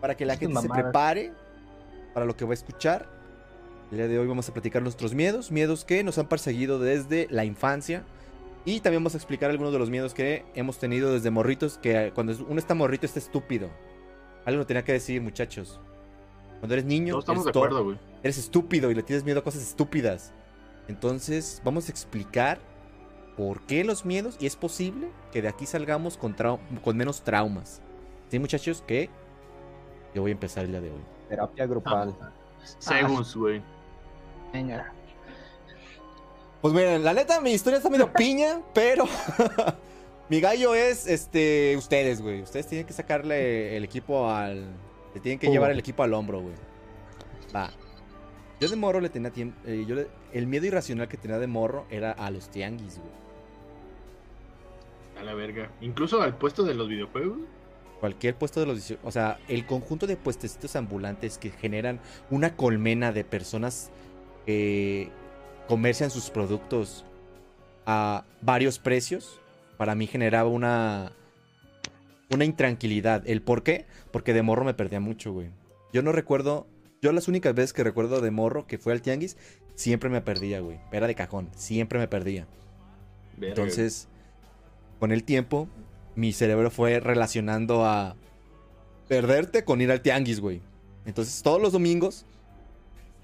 [0.00, 1.32] para que la gente se prepare
[2.14, 3.08] para lo que va a escuchar.
[3.90, 7.26] El día de hoy vamos a platicar nuestros miedos, miedos que nos han perseguido desde
[7.30, 8.04] la infancia.
[8.64, 12.12] Y también vamos a explicar algunos de los miedos que hemos tenido desde morritos, que
[12.14, 13.70] cuando uno está morrito está estúpido.
[14.44, 15.80] Algo lo tenía que decir, muchachos.
[16.60, 17.18] Cuando eres niño,
[18.22, 20.32] eres, estúpido y le tienes miedo a cosas estúpidas.
[20.88, 22.58] Entonces, vamos a explicar
[23.36, 27.80] por qué los miedos y es posible que de aquí salgamos con, con menos traumas.
[28.28, 28.84] ¿Sí, muchachos?
[28.86, 29.08] Que
[30.14, 31.00] yo voy a empezar el día de hoy.
[31.28, 32.14] Terapia grupal.
[32.78, 33.62] Según, güey.
[34.52, 34.92] Venga.
[36.60, 39.04] Pues miren, la neta, mi historia está medio piña, pero
[40.28, 42.42] mi gallo es este ustedes, güey.
[42.42, 44.66] Ustedes tienen que sacarle el equipo al.
[45.14, 46.54] Le tienen que llevar el equipo al hombro, güey.
[47.54, 47.70] Va.
[48.60, 49.58] Yo de morro le tenía tiempo.
[49.66, 49.96] Eh, yo
[50.32, 53.10] el miedo irracional que tenía de morro era a los tianguis, güey.
[55.18, 55.70] A la verga.
[55.80, 57.38] Incluso al puesto de los videojuegos.
[58.00, 58.94] Cualquier puesto de los...
[59.04, 63.90] O sea, el conjunto de puestecitos ambulantes que generan una colmena de personas
[64.46, 65.10] que
[65.68, 67.04] comercian sus productos
[67.86, 69.40] a varios precios,
[69.76, 71.12] para mí generaba una...
[72.32, 73.22] Una intranquilidad.
[73.26, 73.86] ¿El por qué?
[74.12, 75.50] Porque de morro me perdía mucho, güey.
[75.92, 76.66] Yo no recuerdo...
[77.02, 79.36] Yo las únicas veces que recuerdo de morro que fue al tianguis,
[79.74, 80.78] siempre me perdía, güey.
[80.92, 82.46] Era de cajón, siempre me perdía.
[83.40, 84.06] Entonces,
[84.98, 85.66] con el tiempo,
[86.20, 88.14] mi cerebro fue relacionando a
[89.08, 90.60] perderte con ir al tianguis, güey.
[91.06, 92.26] Entonces todos los domingos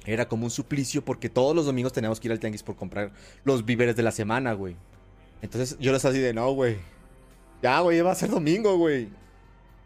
[0.07, 3.13] era como un suplicio porque todos los domingos teníamos que ir al tianguis por comprar
[3.45, 4.77] los víveres de la semana, güey.
[5.43, 6.79] Entonces yo les así de, no, güey.
[7.63, 9.11] Ya, güey, va a ser domingo, güey.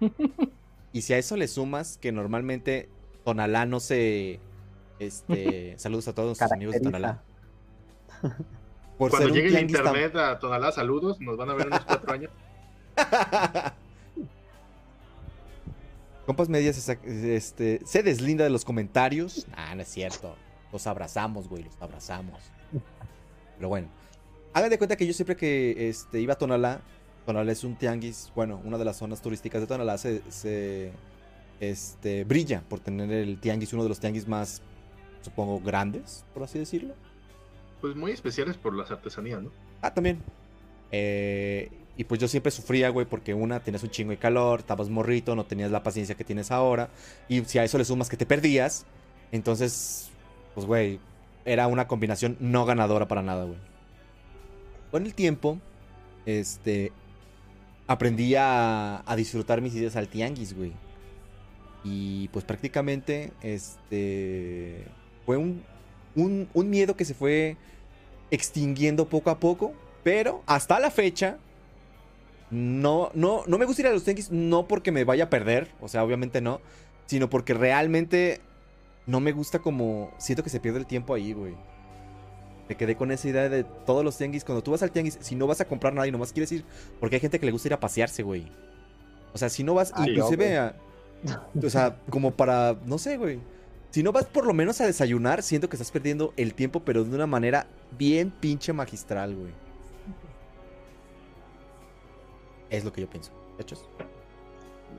[0.92, 2.88] y si a eso le sumas que normalmente
[3.25, 4.38] Tonalá no se...
[5.01, 7.23] Este, saludos a todos nuestros amigos de Tonalá.
[8.99, 11.20] Cuando llegue el internet a Tonalá, saludos.
[11.20, 12.31] Nos van a ver unos cuatro años.
[16.26, 19.46] Compas Medias este, se deslinda de los comentarios.
[19.56, 20.36] Ah, no es cierto.
[20.72, 22.40] Los abrazamos, güey, los abrazamos.
[23.56, 23.88] Pero bueno.
[24.52, 26.80] Hagan de cuenta que yo siempre que este, iba a Tonalá,
[27.24, 30.92] Tonalá es un tianguis, bueno, una de las zonas turísticas de Tonalá se,
[31.60, 34.62] este, brilla por tener el tianguis, uno de los tianguis más,
[35.22, 36.94] supongo, grandes, por así decirlo.
[37.80, 39.52] Pues muy especiales por las artesanías, ¿no?
[39.82, 40.20] Ah, también.
[40.90, 44.88] Eh, y pues yo siempre sufría, güey, porque una, tenías un chingo de calor, estabas
[44.88, 46.88] morrito, no tenías la paciencia que tienes ahora.
[47.28, 48.86] Y si a eso le sumas que te perdías,
[49.32, 50.08] entonces,
[50.54, 50.98] pues, güey,
[51.44, 53.58] era una combinación no ganadora para nada, güey.
[54.90, 55.58] Con el tiempo,
[56.24, 56.90] este,
[57.86, 60.72] aprendí a, disfrutar mis ideas al tianguis, güey.
[61.84, 64.86] Y pues prácticamente, este,
[65.26, 65.62] fue un,
[66.16, 67.58] un, un miedo que se fue
[68.30, 69.74] extinguiendo poco a poco.
[70.02, 71.36] Pero hasta la fecha,
[72.50, 75.68] no, no, no me gusta ir a los tianguis, no porque me vaya a perder,
[75.80, 76.60] o sea, obviamente no,
[77.06, 78.40] sino porque realmente
[79.06, 80.12] no me gusta como.
[80.18, 81.54] Siento que se pierde el tiempo ahí, güey.
[82.68, 84.44] Me quedé con esa idea de todos los tianguis.
[84.44, 86.64] Cuando tú vas al tianguis, si no vas a comprar nada y nomás quieres ir,
[87.00, 88.46] porque hay gente que le gusta ir a pasearse, güey.
[89.32, 90.76] O sea, si no vas, inclusive a.
[91.62, 92.76] O sea, como para.
[92.86, 93.40] No sé, güey.
[93.90, 97.02] Si no vas por lo menos a desayunar, siento que estás perdiendo el tiempo, pero
[97.02, 97.66] de una manera
[97.98, 99.52] bien pinche magistral, güey.
[102.70, 103.33] Es lo que yo pienso.
[103.59, 103.85] ¿Hechos?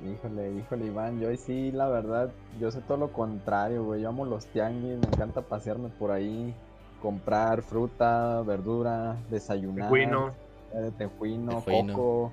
[0.06, 4.02] Híjole, híjole, Iván, yo sí, la verdad, yo sé todo lo contrario, güey.
[4.02, 6.54] Yo amo los tianguis, me encanta pasearme por ahí,
[7.02, 9.90] comprar fruta, verdura, desayunar.
[9.90, 10.32] Tejuino.
[10.74, 12.32] Eh, tejuino, coco.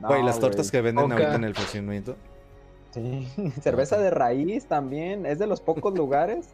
[0.00, 2.16] güey, las tortas que venden ahorita en el funcionamiento.
[2.92, 3.28] Sí,
[3.60, 5.26] cerveza de raíz también.
[5.26, 6.48] Es de los pocos lugares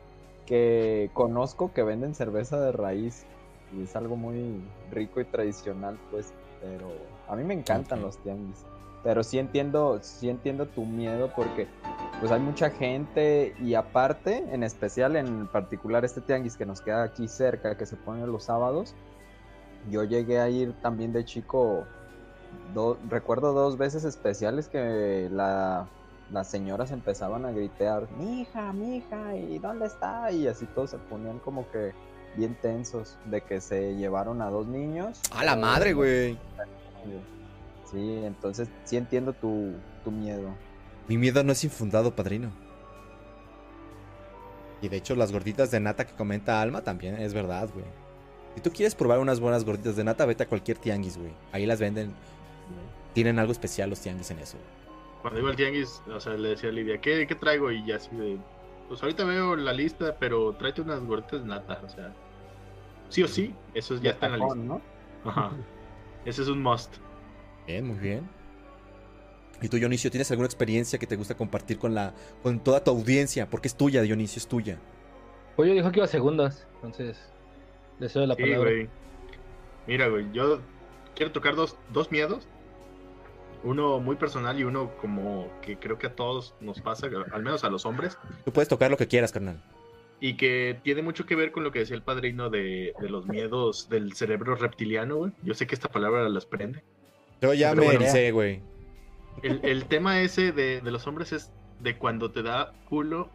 [0.46, 3.24] que conozco que venden cerveza de raíz.
[3.76, 6.32] Y es algo muy rico y tradicional, pues,
[6.66, 6.92] pero
[7.28, 8.64] a mí me encantan los tianguis.
[9.02, 11.68] Pero sí entiendo, sí entiendo tu miedo porque
[12.18, 17.04] pues hay mucha gente y aparte, en especial en particular este tianguis que nos queda
[17.04, 18.94] aquí cerca, que se pone los sábados,
[19.90, 21.84] yo llegué a ir también de chico,
[23.08, 25.86] recuerdo dos veces especiales que la,
[26.32, 30.32] las señoras empezaban a gritar, mi hija, mi hija, ¿y dónde está?
[30.32, 31.92] Y así todos se ponían como que
[32.36, 35.20] bien tensos de que se llevaron a dos niños.
[35.32, 36.38] A la madre, güey.
[37.90, 39.74] Sí, entonces sí entiendo tu,
[40.10, 40.54] miedo.
[41.08, 42.50] Mi miedo no es infundado, padrino.
[44.82, 47.86] Y de hecho, las gorditas de nata que comenta Alma también es verdad, güey.
[48.54, 51.32] Si tú quieres probar unas buenas gorditas de nata, vete a cualquier tianguis, güey.
[51.52, 52.12] Ahí las venden.
[53.14, 54.58] Tienen algo especial los tianguis en eso.
[55.22, 57.70] Cuando iba al tianguis, o sea, le decía a Lidia, ¿qué, traigo?
[57.72, 58.38] Y ya así de,
[58.88, 62.14] pues ahorita veo la lista, pero tráete unas gorditas de nata, o sea,
[63.08, 64.54] sí o sí, eso ya está en la lista.
[64.54, 64.80] ¿no?
[65.24, 65.52] Ajá.
[66.24, 66.96] Ese es un must.
[67.66, 68.28] Bien, muy bien.
[69.62, 72.90] ¿Y tú, Dionisio, tienes alguna experiencia que te gusta compartir con la con toda tu
[72.90, 73.48] audiencia?
[73.48, 74.78] Porque es tuya, Dionisio, es tuya.
[75.56, 77.18] Pues yo dijo que iba a segundas, entonces
[77.98, 78.70] deseo la palabra.
[79.86, 80.60] Mira, güey, yo
[81.14, 82.46] quiero tocar dos, dos miedos.
[83.64, 87.64] Uno muy personal y uno como que creo que a todos nos pasa, al menos
[87.64, 88.18] a los hombres.
[88.44, 89.62] Tú puedes tocar lo que quieras, carnal
[90.20, 93.88] y que tiene mucho que ver con lo que decía el padrino de, los miedos
[93.88, 95.32] del cerebro reptiliano, güey.
[95.42, 96.82] Yo sé que esta palabra las prende.
[97.42, 98.62] Yo ya me sé, güey.
[99.42, 103.28] El, tema ese de, los hombres es de cuando te da culo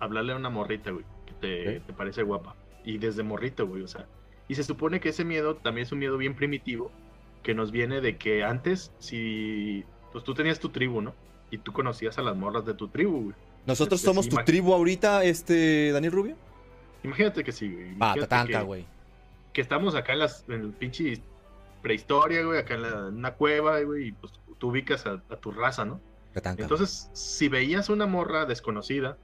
[0.00, 2.56] hablarle a una morrita, güey, que te, parece guapa.
[2.84, 4.06] Y desde morrito, güey, o sea.
[4.48, 6.90] Y se supone que ese miedo también es un miedo bien primitivo,
[7.42, 11.14] que nos viene de que antes, si pues tú tenías tu tribu, ¿no?
[11.50, 13.34] Y tú conocías a las morras de tu tribu, güey.
[13.66, 16.36] ¿Nosotros somos tu tribu ahorita, este, Daniel Rubio?
[17.02, 17.96] Imagínate que sí, güey.
[18.00, 18.86] Ah, tatanca, güey.
[19.52, 21.20] Que, estamos acá en, las, en el pinche
[21.82, 26.00] prehistoria, güey, acá en, una cueva, güey, y pues tú ubicas a, tu raza, ¿no?
[26.34, 29.16] Entonces, si veías una morra desconocida,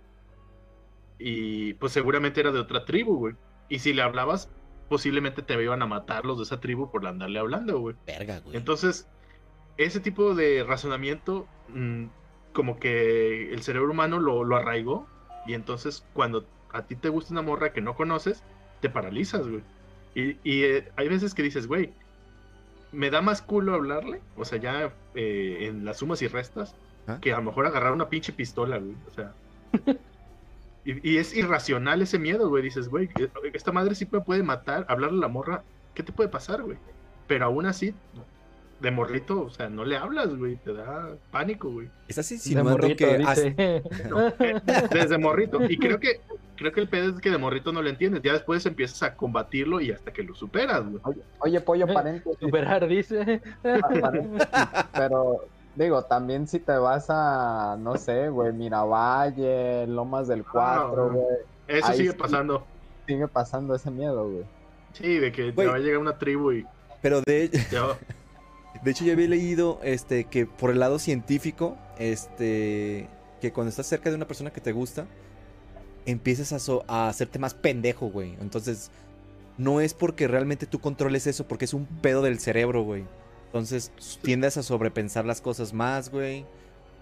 [1.18, 3.35] y pues seguramente era de otra tribu, güey.
[3.68, 4.48] Y si le hablabas,
[4.88, 7.96] posiblemente te iban a matar los de esa tribu por andarle hablando, güey.
[8.07, 8.57] Verga, güey.
[8.57, 9.07] Entonces,
[9.76, 12.07] ese tipo de razonamiento mm,
[12.53, 15.07] como que el cerebro humano lo, lo arraigó
[15.47, 18.43] y entonces cuando a ti te gusta una morra que no conoces,
[18.81, 19.63] te paralizas, güey.
[20.15, 21.93] Y, y eh, hay veces que dices, güey,
[22.93, 26.75] me da más culo hablarle, o sea, ya eh, en las sumas y restas,
[27.07, 27.19] ¿Ah?
[27.21, 28.97] que a lo mejor agarrar una pinche pistola, güey.
[29.07, 29.33] O sea.
[30.85, 32.63] y, es irracional ese miedo, güey.
[32.63, 33.09] Dices, güey,
[33.53, 35.63] esta madre sí me puede matar, hablarle a la morra.
[35.95, 36.79] ¿Qué te puede pasar, güey?
[37.27, 37.95] Pero aún así,
[38.81, 41.88] de morrito, o sea, no le hablas, güey, te da pánico, güey.
[42.09, 43.23] Estás insinuando que
[43.59, 45.62] eh, desde morrito.
[45.69, 46.21] Y creo que
[46.57, 49.16] creo que el pedo es que de morrito no lo entiendes, ya después empiezas a
[49.16, 51.03] combatirlo y hasta que lo superas, güey.
[51.40, 52.38] Oye, pollo paréntesis.
[52.38, 53.43] Superar, dice.
[54.93, 61.09] Pero digo, también si te vas a no sé, güey, Miravalle, Lomas del 4, ah,
[61.12, 61.27] güey.
[61.69, 62.66] Eso sigue pasando.
[63.07, 64.45] Sigue pasando ese miedo, güey.
[64.93, 66.66] Sí, de que te va a llegar una tribu y
[67.01, 67.51] pero de
[68.83, 73.09] De hecho, yo había leído este, que por el lado científico, este,
[73.40, 75.07] que cuando estás cerca de una persona que te gusta,
[76.07, 78.37] empiezas a, hacerte más pendejo, güey.
[78.40, 78.90] Entonces,
[79.59, 83.05] no es porque realmente tú controles eso, porque es un pedo del cerebro, güey.
[83.47, 86.47] Entonces, tiendes a sobrepensar las cosas más, güey.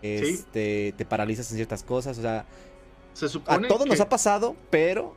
[0.03, 2.47] Este, te paralizas en ciertas cosas, o sea,
[3.15, 5.17] se supone a todos nos ha pasado, pero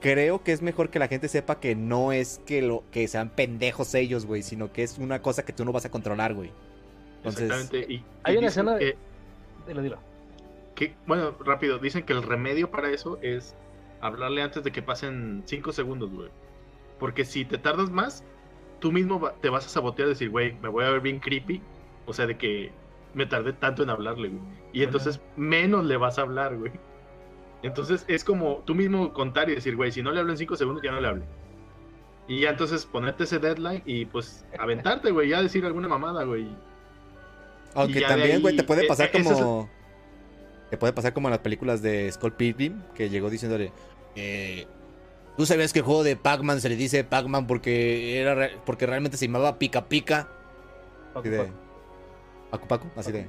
[0.00, 3.30] creo que es mejor que la gente sepa que no es que lo que sean
[3.30, 6.50] pendejos ellos, güey, sino que es una cosa que tú no vas a controlar, güey.
[7.24, 7.86] Exactamente.
[7.88, 8.96] Y, hay una escena de...
[9.66, 9.98] Dilo, dilo.
[10.74, 13.54] Que, bueno, rápido, dicen que el remedio para eso es
[14.00, 16.30] hablarle antes de que pasen cinco segundos, güey.
[16.98, 18.24] Porque si te tardas más,
[18.78, 21.62] tú mismo te vas a sabotear y decir, güey, me voy a ver bien creepy.
[22.06, 22.72] O sea, de que
[23.14, 24.42] me tardé tanto en hablarle, güey.
[24.72, 26.72] Y entonces menos le vas a hablar, güey.
[27.62, 30.56] Entonces es como tú mismo contar y decir, güey, si no le hablo en 5
[30.56, 31.24] segundos, ya no le hable.
[32.26, 36.48] Y ya entonces ponerte ese deadline y pues aventarte, güey, ya decir alguna mamada, güey.
[37.74, 39.68] Aunque también, güey, te puede pasar e, como.
[40.70, 43.72] Te puede pasar como en las películas de Skull Pilgrim, que llegó diciéndole.
[44.14, 44.66] Eh,
[45.36, 49.16] ¿Tú sabías que el juego de Pac-Man se le dice Pac-Man porque era porque realmente
[49.16, 50.28] se llamaba Pica Pica?
[51.14, 51.50] Paco, de,
[52.50, 53.26] Paco Paco, así de.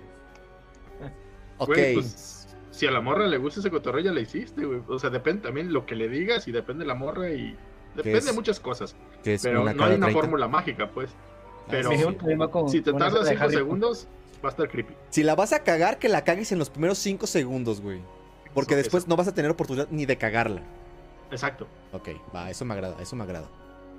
[1.58, 1.78] Ok.
[1.94, 2.41] Pues,
[2.82, 4.82] si a la morra le gusta ese cotorreo, ya le hiciste, güey.
[4.88, 7.56] O sea, depende también lo que le digas y depende de la morra y
[7.96, 8.96] depende de muchas cosas.
[9.24, 11.12] Pero no hay una fórmula mágica, pues.
[11.70, 11.92] Pero
[12.68, 14.08] si te tardas 5 segundos,
[14.44, 14.96] va a estar creepy.
[15.12, 18.02] Si la vas a cagar, que la cagues en los primeros 5 segundos, güey.
[18.56, 20.64] Porque después no vas a tener oportunidad ni de cagarla.
[21.30, 21.68] Exacto.
[21.92, 23.48] Ok, va, eso me agrada, eso me agrada.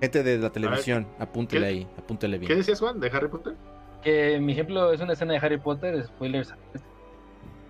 [0.01, 2.49] Gente de la televisión, apúntele ahí, apúntele bien.
[2.49, 3.55] ¿Qué decías, Juan, de Harry Potter?
[4.03, 6.53] Que mi ejemplo es una escena de Harry Potter, spoilers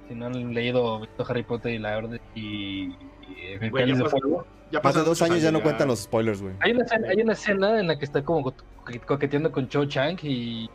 [0.08, 2.90] si no han leído Harry Potter y la Orden y,
[4.70, 6.54] ya Hace dos años ya, no cuentan los spoilers, güey.
[6.60, 8.54] Hay una, escena, hay una escena en la que está como
[9.06, 10.70] coqueteando con Cho Chang y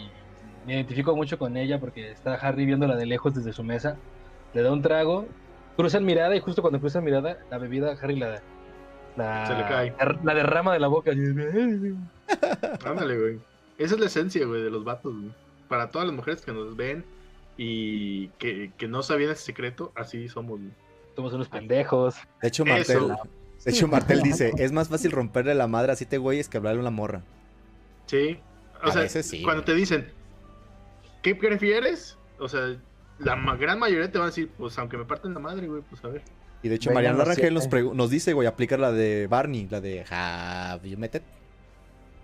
[0.65, 3.97] me identifico mucho con ella porque está Harry viéndola de lejos desde su mesa.
[4.53, 5.25] Le da un trago,
[5.75, 8.41] cruzan mirada y justo cuando cruzan mirada, la bebida Harry la,
[9.15, 9.93] la, Se le cae.
[10.23, 11.11] la, derrama de la boca.
[12.85, 13.39] Ándale, güey.
[13.77, 15.31] Esa es la esencia, güey, de los vatos, güey.
[15.67, 17.03] Para todas las mujeres que nos ven,
[17.58, 20.60] y que, no sabían ese secreto, así somos.
[21.15, 22.15] Somos unos pendejos.
[22.41, 23.08] De hecho, Martel,
[23.65, 26.80] de hecho, Martel dice, es más fácil romperle la madre a siete güeyes que hablarle
[26.80, 27.24] a una morra.
[28.06, 28.39] Sí.
[28.84, 29.08] O sea,
[29.43, 30.12] cuando te dicen,
[31.24, 32.17] ¿qué prefieres?
[32.38, 32.78] O sea,
[33.17, 36.04] la gran mayoría te van a decir, pues aunque me parten la madre, güey, pues
[36.06, 36.22] a ver.
[36.62, 40.06] Y de hecho, Mariano Rangel nos, nos, dice, güey, aplicar la de Barney, la de
[40.10, 41.24] Have you met it?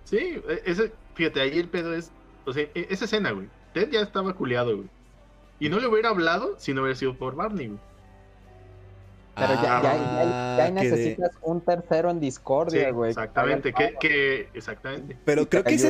[0.04, 2.12] Sí, e, ese, fíjate, ahí el pedo es,
[2.46, 3.48] o sea, e, esa escena, güey.
[3.74, 4.90] Ted ya estaba culeado, güey.
[5.60, 7.78] Y no le hubiera hablado si no hubiera sido por Barney,
[9.36, 13.12] Pero ya, ya, ah, necesitas un tercero en discordia, güey.
[13.12, 15.18] exactamente, que, exactamente.
[15.26, 15.90] Pero creo que, ese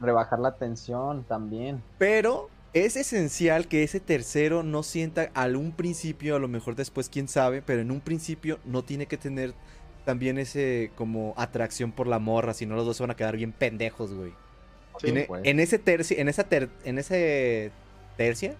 [0.00, 1.82] rebajar la tensión también.
[1.98, 7.28] Pero es esencial que ese tercero no sienta algún principio, a lo mejor después quién
[7.28, 9.54] sabe, pero en un principio no tiene que tener
[10.04, 13.36] también ese como atracción por la morra, si no los dos se van a quedar
[13.36, 14.32] bien pendejos, güey.
[15.02, 16.46] En ese tercio, en esa
[16.84, 17.70] en ese
[18.16, 18.56] tercia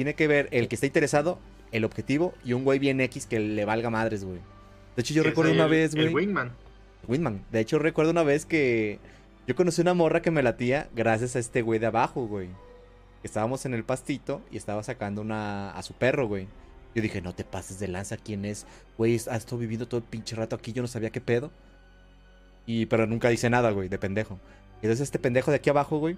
[0.00, 1.38] tiene que ver el que está interesado,
[1.72, 4.38] el objetivo y un güey bien X que le valga madres, güey.
[4.96, 6.06] De hecho, yo recuerdo una vez, güey.
[6.06, 6.52] El Wingman.
[7.06, 7.44] Wingman.
[7.52, 8.98] De hecho, recuerdo una vez que
[9.46, 12.48] yo conocí una morra que me latía gracias a este güey de abajo, güey.
[13.22, 16.48] Estábamos en el pastito y estaba sacando una a su perro, güey.
[16.94, 18.64] Yo dije, no te pases de lanza, ¿quién es?
[18.96, 21.50] Güey, has estado viviendo todo el pinche rato aquí, yo no sabía qué pedo.
[22.64, 24.40] Y, pero nunca dice nada, güey, de pendejo.
[24.80, 26.16] Y entonces este pendejo de aquí abajo, güey,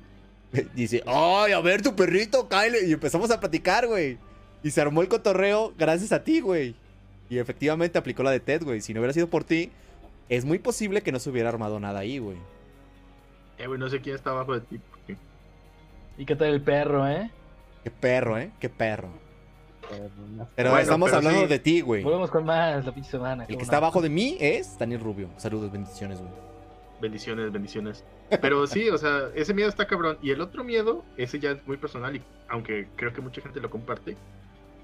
[0.74, 2.86] Dice, ay, a ver tu perrito, Kyle.
[2.86, 4.18] Y empezamos a platicar, güey.
[4.62, 6.74] Y se armó el cotorreo gracias a ti, güey.
[7.28, 8.80] Y efectivamente aplicó la de Ted, güey.
[8.80, 9.70] Si no hubiera sido por ti,
[10.28, 12.36] es muy posible que no se hubiera armado nada ahí, güey.
[13.59, 14.80] Eh, güey, no sé quién está abajo de ti.
[16.18, 17.30] ¿Y qué tal el perro, eh?
[17.82, 18.50] Qué perro, eh?
[18.61, 19.09] Qué perro.
[20.55, 22.03] Pero estamos hablando de ti, güey.
[22.03, 23.44] Volvemos con más la pinche semana.
[23.48, 25.28] El que está abajo de mí es Daniel Rubio.
[25.36, 26.51] Saludos, bendiciones, güey.
[27.03, 28.05] Bendiciones, bendiciones.
[28.40, 30.18] Pero sí, o sea, ese miedo está cabrón.
[30.22, 33.61] Y el otro miedo, ese ya es muy personal, y aunque creo que mucha gente
[33.61, 34.16] lo comparte,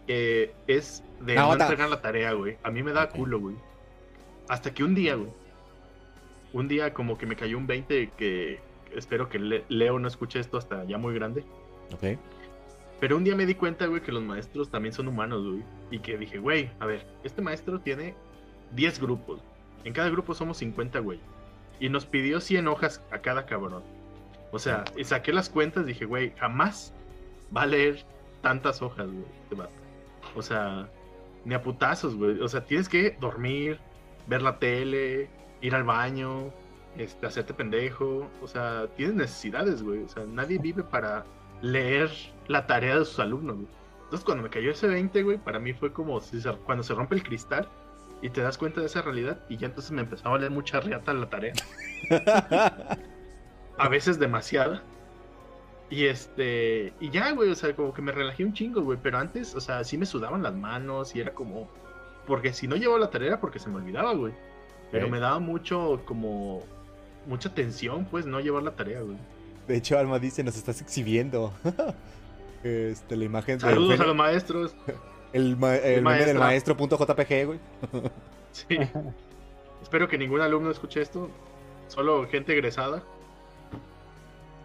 [0.08, 2.56] eh, es de no, entregar la tarea, güey.
[2.64, 3.54] A mí me da culo, güey.
[4.48, 5.30] Hasta que un día, güey.
[6.52, 8.58] Un día como que me cayó un 20 que
[8.96, 9.38] espero que
[9.68, 11.44] Leo no escuche esto hasta ya muy grande.
[11.94, 12.18] Ok.
[12.98, 15.62] Pero un día me di cuenta, güey, que los maestros también son humanos, güey.
[15.92, 18.16] Y que dije, güey, a ver, este maestro tiene
[18.72, 19.40] 10 grupos.
[19.84, 21.20] En cada grupo somos 50, güey.
[21.80, 23.82] Y nos pidió 100 hojas a cada cabrón.
[24.50, 26.92] O sea, y saqué las cuentas dije, güey, jamás
[27.54, 28.04] va a leer
[28.42, 29.24] tantas hojas, güey.
[29.50, 29.56] Este
[30.34, 30.88] o sea,
[31.44, 32.40] ni a putazos, güey.
[32.40, 33.78] O sea, tienes que dormir,
[34.26, 35.28] ver la tele,
[35.60, 36.52] ir al baño,
[36.96, 38.28] este, hacerte pendejo.
[38.42, 40.02] O sea, tienes necesidades, güey.
[40.04, 41.24] O sea, nadie vive para
[41.60, 42.10] leer
[42.48, 43.68] la tarea de sus alumnos, güey.
[44.04, 47.14] Entonces, cuando me cayó ese 20, güey, para mí fue como si cuando se rompe
[47.14, 47.68] el cristal
[48.22, 49.38] y te das cuenta de esa realidad.
[49.48, 51.54] Y ya entonces me empezaba a leer mucha riata la tarea.
[53.78, 54.82] a veces demasiada.
[55.90, 59.18] Y este, y ya, güey, o sea, como que me relajé un chingo, güey, pero
[59.18, 61.70] antes, o sea, sí me sudaban las manos y era como,
[62.26, 64.34] porque si no llevaba la tarea porque se me olvidaba, güey.
[64.90, 66.62] Pero me daba mucho, como,
[67.26, 69.16] mucha tensión, pues, no llevar la tarea, güey.
[69.66, 71.52] De hecho, Alma dice, nos estás exhibiendo.
[72.62, 74.74] este, la imagen Saludos a los maestros.
[75.32, 77.58] El, el meme del maestro.jpg, güey.
[78.52, 78.78] sí.
[79.82, 81.28] Espero que ningún alumno escuche esto.
[81.88, 83.02] Solo gente egresada.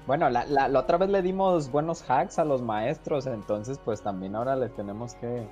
[0.05, 4.01] Bueno, la, la, la, otra vez le dimos buenos hacks a los maestros, entonces pues
[4.01, 5.47] también ahora les tenemos que...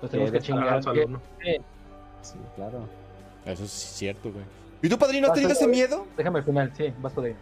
[0.00, 1.22] Pues tenemos que, chingar a los alumnos.
[2.22, 2.80] Sí, claro.
[3.44, 4.44] Eso es cierto, güey.
[4.82, 6.06] ¿Y tú, padrino, has tenido ese miedo?
[6.16, 7.36] Déjame al final, sí, vas de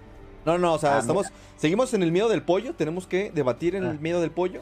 [0.45, 3.75] No, no, o sea, ah, estamos, seguimos en el miedo del pollo, tenemos que debatir
[3.75, 4.01] en el ah.
[4.01, 4.61] miedo del pollo.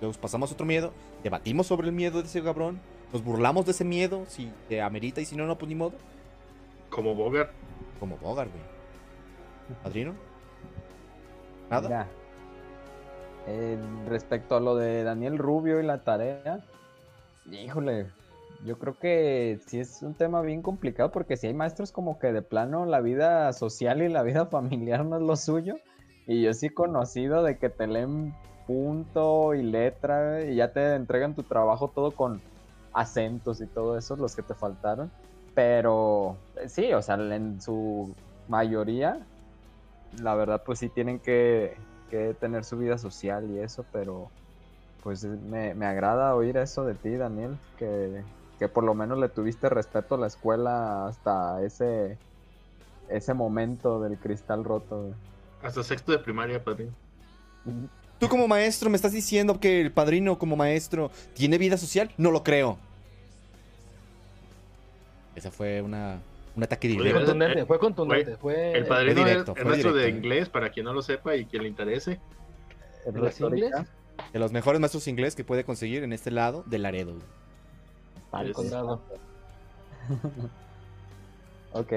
[0.00, 0.92] Luego pasamos a otro miedo,
[1.24, 2.78] debatimos sobre el miedo de ese cabrón,
[3.12, 5.94] nos burlamos de ese miedo, si te amerita y si no, no, pues ni modo.
[6.90, 7.50] Como Bogart.
[7.98, 8.62] Como Bogart, güey.
[9.82, 10.14] ¿Padrino?
[11.70, 12.06] Nada.
[14.06, 16.62] respecto a lo de Daniel Rubio y la tarea,
[17.50, 18.06] híjole,
[18.64, 22.32] yo creo que sí es un tema bien complicado porque si hay maestros como que
[22.32, 25.76] de plano la vida social y la vida familiar no es lo suyo.
[26.26, 28.34] Y yo sí he conocido de que te leen
[28.66, 32.40] punto y letra y ya te entregan tu trabajo todo con
[32.92, 35.10] acentos y todo eso, los que te faltaron.
[35.54, 36.36] Pero
[36.66, 38.12] sí, o sea, en su
[38.48, 39.26] mayoría
[40.22, 41.76] la verdad pues sí tienen que,
[42.40, 44.30] tener su vida social y eso, pero
[45.02, 48.22] pues me, agrada oír eso de ti, Daniel, que,
[48.72, 52.16] por lo menos le tuviste respeto a la escuela hasta ese,
[53.08, 55.12] ese momento del cristal roto.
[55.60, 56.92] Hasta sexto de primaria, padrino.
[58.18, 62.10] Tú como maestro me estás diciendo que el padrino como maestro tiene vida social?
[62.16, 62.78] No lo creo.
[65.34, 66.20] Esa fue una
[66.56, 67.10] un ataque directo.
[67.10, 68.36] Fue contundente, fue contundente.
[68.36, 71.62] Fue, el padrino directo, es, maestro de inglés, para quien no lo sepa y quien
[71.62, 72.20] le interese.
[73.04, 73.72] ¿El inglés?
[74.32, 77.14] De los mejores maestros inglés que puede conseguir en este lado del Laredo.
[78.30, 79.00] Al condado.
[81.72, 81.92] ok.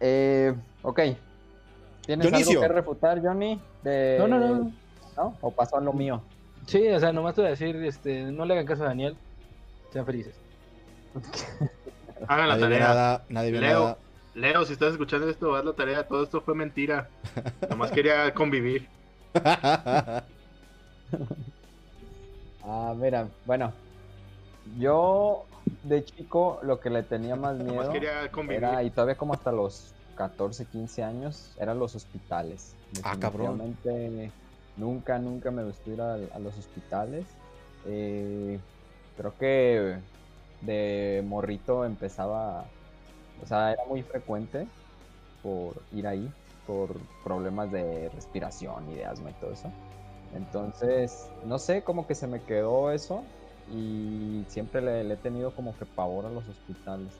[0.00, 1.00] Eh, ok.
[2.04, 3.58] ¿Tienes algo que refutar, Johnny?
[4.18, 4.72] No, no, no.
[5.16, 5.36] ¿No?
[5.40, 6.22] ¿O pasó a lo mío?
[6.66, 9.16] Sí, o sea, nomás te voy a decir, este, no le hagan caso a Daniel.
[9.92, 10.34] Sean felices.
[12.28, 12.78] Hagan la tarea.
[12.80, 13.98] Nada, nadie Leo,
[14.34, 16.06] Leo, si estás escuchando esto, haz la tarea.
[16.06, 17.08] Todo esto fue mentira.
[17.70, 18.88] Nomás quería convivir.
[22.64, 23.72] ah, mira, bueno.
[24.78, 25.44] Yo
[25.82, 27.92] de chico lo que le tenía más miedo
[28.50, 32.74] era, y todavía como hasta los 14, 15 años, eran los hospitales.
[33.02, 33.76] Ah, cabrón.
[34.76, 37.26] Nunca, nunca me gustó ir a, los hospitales.
[37.86, 38.58] Eh,
[39.16, 39.98] creo que
[40.62, 42.64] de morrito empezaba,
[43.42, 44.66] o sea, era muy frecuente
[45.42, 46.30] por ir ahí,
[46.66, 49.70] por problemas de respiración y de asma y todo eso.
[50.34, 53.22] Entonces, no sé, como que se me quedó eso
[53.70, 57.12] y siempre le, he tenido como que pavor a los hospitales.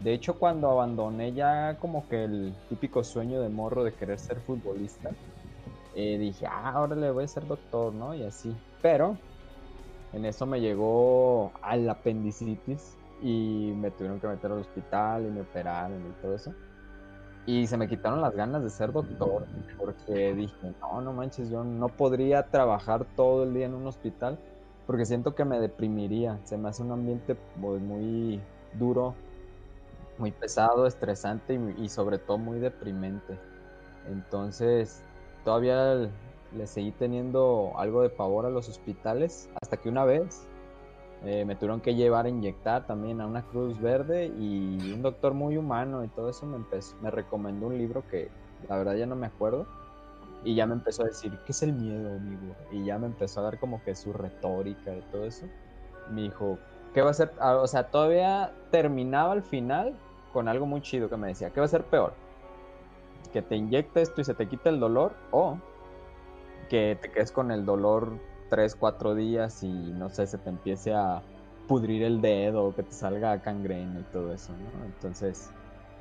[0.00, 4.40] De hecho, cuando abandoné ya como que el típico sueño de morro de querer ser
[4.40, 5.10] futbolista,
[5.94, 8.14] eh, dije, ah, ahora le voy a ser doctor, ¿no?
[8.14, 8.56] Y así.
[8.80, 9.22] Pero
[10.12, 15.42] en eso me llegó al apendicitis y me tuvieron que meter al hospital y me
[15.42, 16.56] operaron y todo eso.
[17.46, 21.64] Y se me quitaron las ganas de ser doctor porque dije, no, no manches, yo
[21.64, 24.40] no podría trabajar todo el día en un hospital
[24.86, 26.40] porque siento que me deprimiría.
[26.44, 29.16] Se me hace un ambiente pues, muy duro,
[30.18, 33.38] muy pesado, estresante y, y sobre todo muy deprimente.
[34.04, 35.06] Entonces,
[35.44, 36.10] todavía
[36.56, 40.46] le seguí teniendo algo de pavor a los hospitales hasta que una vez
[41.24, 45.34] Eh, me tuvieron que llevar a inyectar también a una cruz verde y un doctor
[45.34, 48.28] muy humano y todo eso me, empezó, me recomendó un libro que
[48.68, 49.68] la verdad ya no me acuerdo
[50.42, 52.56] y ya me empezó a decir, ¿qué es el miedo, amigo?
[52.72, 55.46] Y ya me empezó a dar como que su retórica y todo eso.
[56.10, 56.58] Me dijo,
[56.92, 57.30] ¿qué va a ser?
[57.38, 59.94] Ah, o sea, todavía terminaba al final
[60.32, 62.14] con algo muy chido que me decía, ¿qué va a ser peor?
[63.32, 65.58] Que te inyecte esto y se te quite el dolor o
[66.68, 68.12] que te quedes con el dolor
[68.50, 71.22] tres, cuatro días y no sé, se te empiece a
[71.68, 74.84] pudrir el dedo o que te salga cangrena y todo eso, ¿no?
[74.84, 75.50] Entonces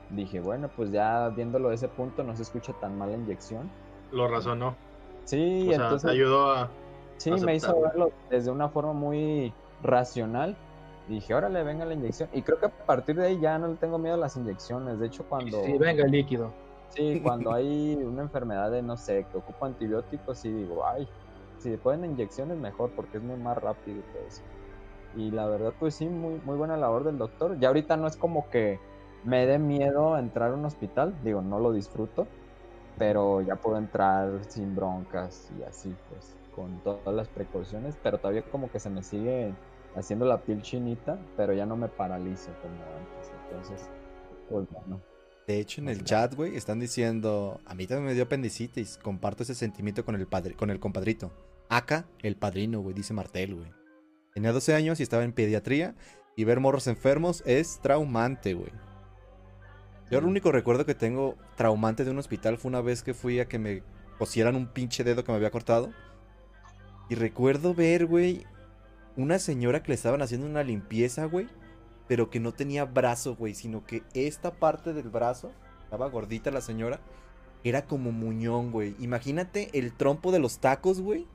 [0.10, 3.70] dije, bueno, pues ya viéndolo de ese punto no se escucha tan mal la inyección.
[4.12, 4.76] Lo razonó.
[5.24, 6.70] Sí, o entonces ayudó a...
[7.18, 9.54] Sí, me hizo verlo desde una forma muy
[9.84, 10.58] racional.
[11.08, 12.30] dije, órale, venga la inyección.
[12.34, 15.00] Y creo que a partir de ahí ya no le tengo miedo a las inyecciones.
[15.00, 15.64] De hecho, cuando...
[15.64, 16.52] Sí, venga el líquido.
[16.94, 21.08] Sí, cuando hay una enfermedad de, no sé, que ocupa antibióticos, sí digo, ay,
[21.60, 24.44] si ponen inyecciones mejor porque es muy más rápido y todo eso.
[25.16, 27.60] Y la verdad, pues sí, muy, muy buena labor del doctor.
[27.60, 28.80] Ya ahorita no es como que
[29.24, 32.28] me dé miedo entrar a un hospital, digo, no lo disfruto,
[32.98, 38.44] pero ya puedo entrar sin broncas y así, pues, con todas las precauciones, pero todavía
[38.44, 39.54] como que se me sigue
[39.96, 43.90] haciendo la piel chinita, pero ya no me paralizo como antes, entonces,
[44.50, 45.02] pues bueno.
[45.48, 49.44] De hecho, en el chat, güey, están diciendo, a mí también me dio apendicitis, comparto
[49.44, 51.32] ese sentimiento con el, padre, con el compadrito.
[51.70, 53.72] Acá, el padrino, güey, dice Martel, güey.
[54.34, 55.96] Tenía 12 años y estaba en pediatría
[56.36, 58.72] y ver morros enfermos es traumante, güey.
[60.10, 63.40] Yo el único recuerdo que tengo traumante de un hospital fue una vez que fui
[63.40, 63.84] a que me
[64.18, 65.92] cosieran un pinche dedo que me había cortado.
[67.10, 68.46] Y recuerdo ver, güey,
[69.16, 71.48] una señora que le estaban haciendo una limpieza, güey,
[72.12, 75.52] pero que no tenía brazo, güey, sino que esta parte del brazo,
[75.86, 77.00] estaba gordita la señora,
[77.64, 78.96] era como muñón, güey.
[79.00, 81.26] Imagínate el trompo de los tacos, güey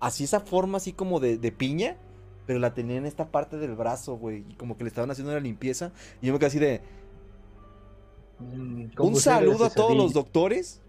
[0.00, 1.96] así esa forma así como de, piña,
[2.46, 4.44] pero la tenía en esta parte del brazo, güey.
[4.48, 5.92] Y como que le estaban haciendo una limpieza.
[6.20, 6.80] Y yo me quedé así de...
[8.38, 10.80] Mm, un saludo a todos los doctores.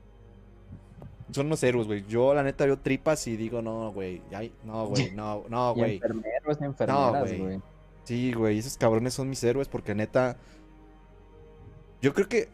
[1.31, 2.05] Son unos héroes, güey.
[2.07, 4.21] Yo, la neta, veo tripas y digo, no, güey.
[4.63, 5.95] No, güey, no, no, güey.
[5.95, 7.61] enfermeros, enfermeras, güey.
[8.03, 8.59] Sí, güey.
[8.59, 10.37] Esos cabrones son mis héroes porque, neta...
[12.01, 12.49] Yo creo que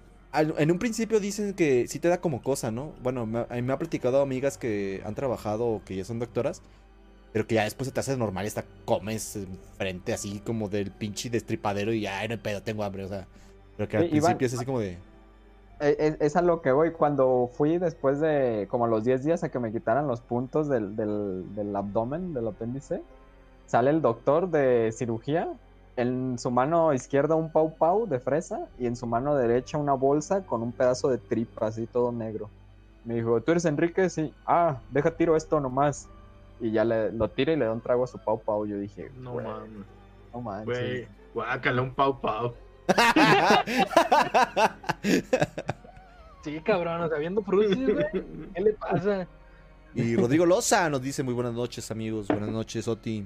[0.57, 2.93] en un principio dicen que sí te da como cosa, ¿no?
[3.01, 6.61] Bueno, me, me ha platicado amigas que han trabajado o que ya son doctoras,
[7.31, 9.39] pero que ya después se te hace normal y hasta comes
[9.77, 13.27] frente así como del pinche destripadero y ya, no hay pedo, tengo hambre, o sea.
[13.77, 14.97] Pero que al principio es así como de...
[15.79, 16.91] Es, e, es, a lo que voy.
[16.91, 20.95] Cuando fui después de como los 10 días a que me quitaran los puntos del,
[20.95, 23.01] del, del abdomen, del apéndice,
[23.65, 25.49] sale el doctor de cirugía
[25.97, 29.93] en su mano izquierda un pau pau de fresa y en su mano derecha una
[29.93, 32.49] bolsa con un pedazo de tripa así todo negro.
[33.05, 34.09] Me dijo, ¿tú eres Enrique?
[34.09, 34.33] Sí.
[34.45, 36.07] Ah, deja tiro esto nomás.
[36.59, 38.65] Y ya le, lo tira y le da un trago a su pau pau.
[38.65, 39.85] Yo dije, no mames.
[40.33, 40.65] No mames.
[40.65, 42.53] Güey, guácala un pau pau.
[46.43, 47.77] sí, cabrón, o sea, viendo frutas,
[48.53, 49.27] ¿Qué le pasa?
[49.93, 52.27] Y Rodrigo Loza nos dice muy buenas noches, amigos.
[52.27, 53.25] Buenas noches, Oti.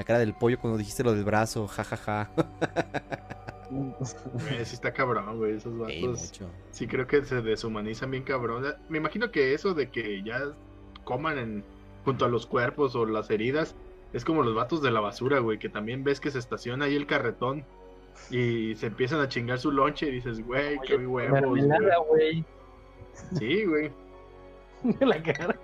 [0.00, 2.30] La cara del pollo cuando dijiste lo del brazo, jajaja.
[4.64, 6.40] sí está cabrón, güey, esos vatos.
[6.70, 8.64] Sí, creo que se deshumanizan bien cabrón.
[8.88, 10.40] Me imagino que eso de que ya
[11.04, 11.64] coman en,
[12.02, 13.76] junto a los cuerpos o las heridas
[14.14, 16.96] es como los vatos de la basura, güey, que también ves que se estaciona ahí
[16.96, 17.66] el carretón
[18.30, 21.42] y se empiezan a chingar su lonche y dices, güey, qué huevos.
[22.08, 22.42] güey.
[23.38, 23.92] Sí, güey.
[25.00, 25.58] la cara.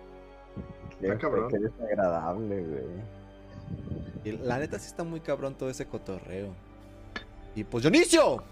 [1.00, 1.48] Qué, cabrón.
[1.48, 3.15] Qué desagradable, güey
[4.24, 6.52] la neta sí está muy cabrón todo ese cotorreo.
[7.54, 8.42] Y pues Dionisio.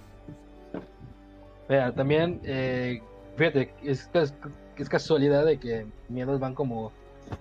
[1.68, 3.02] Vea, también, eh,
[3.36, 6.92] fíjate, es, es, casualidad de que miedos van como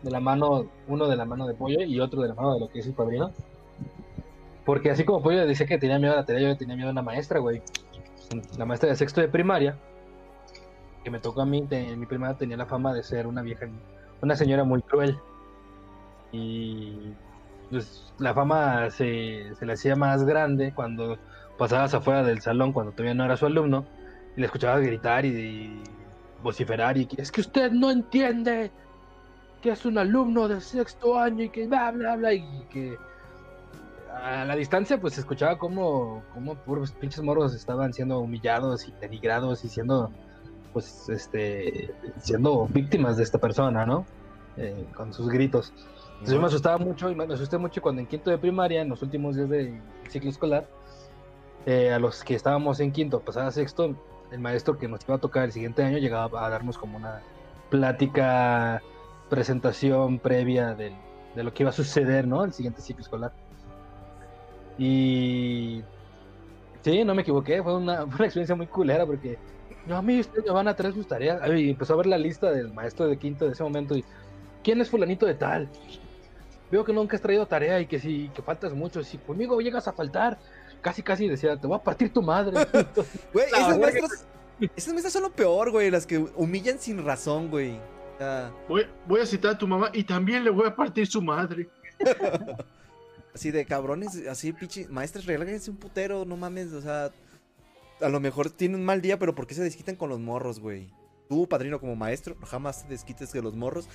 [0.02, 2.60] de la mano, uno de la mano de Pollo y otro de la mano de
[2.62, 3.32] lo que es el padrino.
[4.66, 6.94] Porque así como Pollo decía que tenía miedo a la tarea, yo tenía miedo a
[6.94, 7.62] una maestra, güey.
[8.58, 9.78] La maestra de sexto de primaria,
[11.04, 13.68] que me tocó a mí, en mi primaria tenía la fama de ser una vieja,
[14.22, 15.18] una señora muy cruel.
[16.32, 17.14] Y
[17.74, 21.18] pues, la fama se, le hacía más grande cuando
[21.58, 23.86] pasabas afuera del salón, cuando todavía no era su alumno,
[24.36, 25.82] y le escuchabas gritar y,
[26.42, 28.70] vociferar y es que usted no entiende
[29.62, 32.98] que es un alumno de sexto año y que bla, bla, bla, y que
[34.14, 38.92] a la distancia pues se escuchaba como, como puros pinches morros estaban siendo humillados y
[39.00, 40.12] denigrados y siendo
[40.74, 44.06] pues este siendo víctimas de esta persona, ¿no?
[44.58, 45.74] Eh, con sus gritos
[46.26, 49.02] yo me asustaba mucho y me asusté mucho cuando en quinto de primaria, en los
[49.02, 50.68] últimos días del ciclo escolar,
[51.66, 53.96] eh, a los que estábamos en quinto, pasaba sexto,
[54.32, 57.22] el maestro que nos iba a tocar el siguiente año llegaba a darnos como una
[57.70, 58.82] plática,
[59.30, 60.94] presentación previa de
[61.36, 62.44] lo que iba a suceder, ¿no?
[62.44, 63.32] El siguiente ciclo escolar.
[64.78, 65.84] Y
[66.82, 69.38] sí, no me equivoqué, fue una, una experiencia muy culera porque
[69.88, 71.42] yo a mí ustedes me van a traer sus tareas.
[71.50, 74.04] Y empezó a ver la lista del maestro de quinto de ese momento y
[74.64, 75.70] ¿quién es fulanito de tal?
[76.74, 79.88] Veo que nunca has traído tarea y que si que faltas mucho, si conmigo llegas
[79.88, 80.40] a faltar,
[80.82, 82.66] casi casi decía, te voy a partir tu madre.
[83.32, 84.26] Güey, esas maestras,
[84.76, 87.80] esas maestras son lo peor, güey, las que humillan sin razón, güey.
[88.68, 91.70] Voy, voy a citar a tu mamá y también le voy a partir su madre.
[93.36, 97.12] así de cabrones, así, pinche, maestras, regálense un putero, no mames, o sea,
[98.02, 100.60] a lo mejor tienen un mal día, pero ¿por qué se desquitan con los morros,
[100.60, 100.90] güey?
[101.30, 103.88] Tú, padrino, como maestro, jamás te desquites de los morros,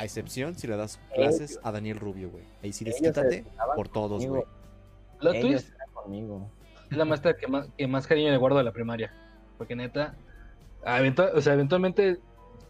[0.00, 2.44] a excepción si le das clases a Daniel Rubio, güey.
[2.62, 3.44] Ahí sí desquítate
[3.76, 4.42] por todos, güey.
[5.20, 5.72] Lo es
[6.90, 9.12] la maestra que más, que más cariño le guardo de la primaria,
[9.58, 10.16] porque neta,
[10.82, 12.18] o sea, eventualmente,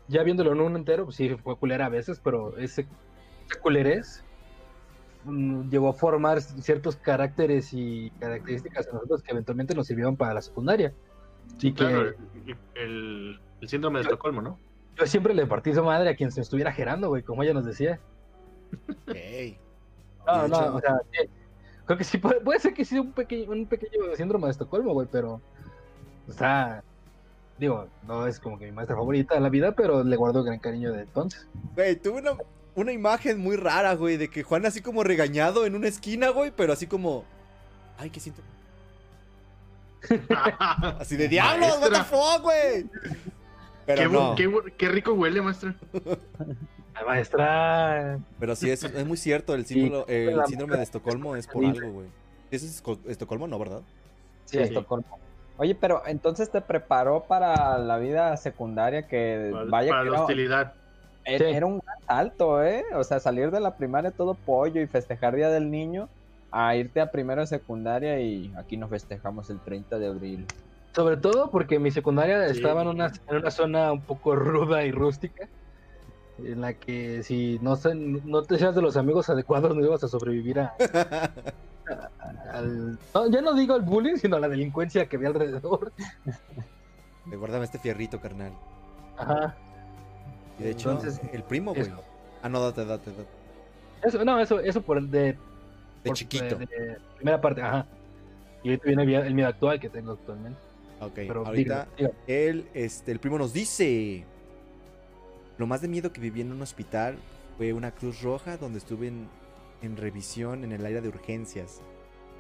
[0.09, 2.87] ya viéndolo en un entero, pues sí, fue culera a veces, pero ese,
[3.47, 4.23] ese culerés
[5.25, 10.35] Mm, llegó a formar ciertos caracteres y características en nosotros que eventualmente nos sirvieron para
[10.35, 10.95] la secundaria.
[11.59, 12.15] Sí, claro,
[12.75, 14.59] el, síndrome de Estocolmo, ¿no?
[14.97, 17.65] Yo siempre le partí su madre a quien se estuviera gerando, güey, como ella nos
[17.65, 17.99] decía.
[20.27, 21.01] No, no, o sea,
[21.87, 25.09] creo que sí, puede, ser que sí un pequeño, un pequeño síndrome de Estocolmo, güey,
[25.11, 25.41] pero,
[26.29, 26.85] o sea,
[27.59, 30.59] digo, no es como que mi maestra favorita de la vida, pero le guardo gran
[30.59, 31.47] cariño de entonces.
[31.75, 32.33] Güey, tuve una,
[32.75, 36.53] una imagen muy rara, güey, de que Juan así como regañado en una esquina, güey,
[36.55, 37.25] pero así como.
[37.99, 38.43] Ay, qué siento.
[40.99, 42.87] así de diablos, what the fuck, güey.
[43.95, 44.63] Pero qué, no.
[44.77, 45.75] qué, rico huele, maestra.
[47.07, 48.19] maestra.
[48.39, 51.91] Pero sí, es, es muy cierto, el, símbolo, el síndrome de Estocolmo es por algo,
[51.91, 52.09] güey.
[52.51, 53.83] ¿Eso es Estocolmo, no, verdad?
[54.45, 55.19] Sí, Estocolmo.
[55.57, 60.73] Oye, pero entonces te preparó para la vida secundaria que vaya para la hostilidad.
[61.25, 62.83] Era, un gran salto, ¿eh?
[62.95, 66.09] O sea, salir de la primaria todo pollo y festejar Día del Niño
[66.51, 70.47] a irte a primero de secundaria y aquí nos festejamos el 30 de abril.
[70.93, 74.91] Sobre todo porque mi secundaria estaba en una, en una zona un poco ruda y
[74.91, 75.49] rústica,
[76.39, 77.79] en la que si no,
[78.25, 80.75] no te seas de los amigos adecuados no ibas a sobrevivir a...
[82.53, 82.99] al,
[83.31, 85.93] ya no digo al bullying, sino a la delincuencia que había alrededor.
[87.27, 88.53] Recuérdame este fierrito, carnal.
[89.17, 89.55] Ajá.
[90.59, 90.99] Y de hecho,
[91.33, 91.91] el primo, güey.
[92.43, 93.29] Ah, no, date, date, date.
[94.03, 95.37] Eso, no, eso, eso por de.
[96.05, 96.57] De chiquito.
[96.57, 97.87] De, primera parte, ajá.
[98.63, 100.70] Y ahorita viene el miedo actual que tengo actualmente.
[101.01, 101.89] Ok, Pero, ahorita
[102.27, 104.25] Él, este, el primo nos dice.
[105.59, 107.19] Lo más de miedo que viví en un hospital
[107.57, 109.29] fue una cruz roja donde estuve en,
[109.83, 111.81] en revisión en el área de urgencias.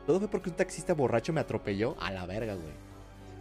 [0.07, 2.73] Todo fue porque un taxista borracho me atropelló a la verga, güey.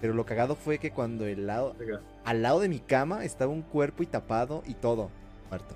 [0.01, 1.76] Pero lo cagado fue que cuando el lado,
[2.24, 5.09] al lado de mi cama estaba un cuerpo y tapado y todo,
[5.49, 5.76] muerto.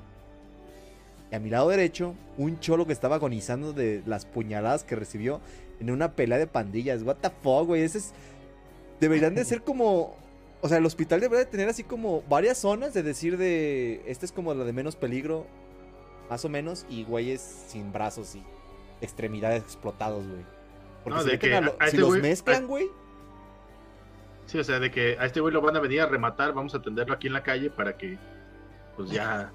[1.32, 5.42] Y a mi lado derecho, un cholo que estaba agonizando de las puñaladas que recibió
[5.80, 7.04] en una pelea de pandillas.
[7.04, 7.82] What the fuck, güey.
[7.82, 8.14] Ese es.
[9.00, 10.16] Deberían de ser como.
[10.62, 14.02] O sea, el hospital debería de tener así como varias zonas de decir de.
[14.06, 15.46] Esta es como la de menos peligro.
[16.30, 16.86] Más o menos.
[16.90, 18.44] Y güeyes sin brazos y
[19.02, 20.46] extremidades explotados, güey.
[21.04, 22.88] Porque si, que si este los mezclan, güey
[24.46, 26.74] Sí, o sea, de que a este güey lo van a venir a rematar, vamos
[26.74, 28.18] a atenderlo aquí en la calle para que,
[28.96, 29.52] pues ya.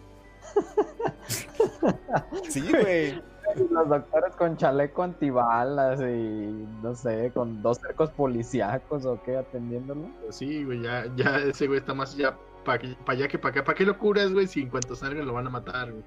[2.49, 3.22] sí, güey.
[3.71, 10.09] Los doctores con chaleco antibalas y no sé, con dos cercos policíacos o qué atendiéndolo.
[10.23, 13.65] Pues sí, güey, ya, ya ese güey está más ya para allá que para acá.
[13.65, 14.47] ¿Para qué lo curas, güey?
[14.47, 16.05] Si en cuanto salgan lo van a matar, güey.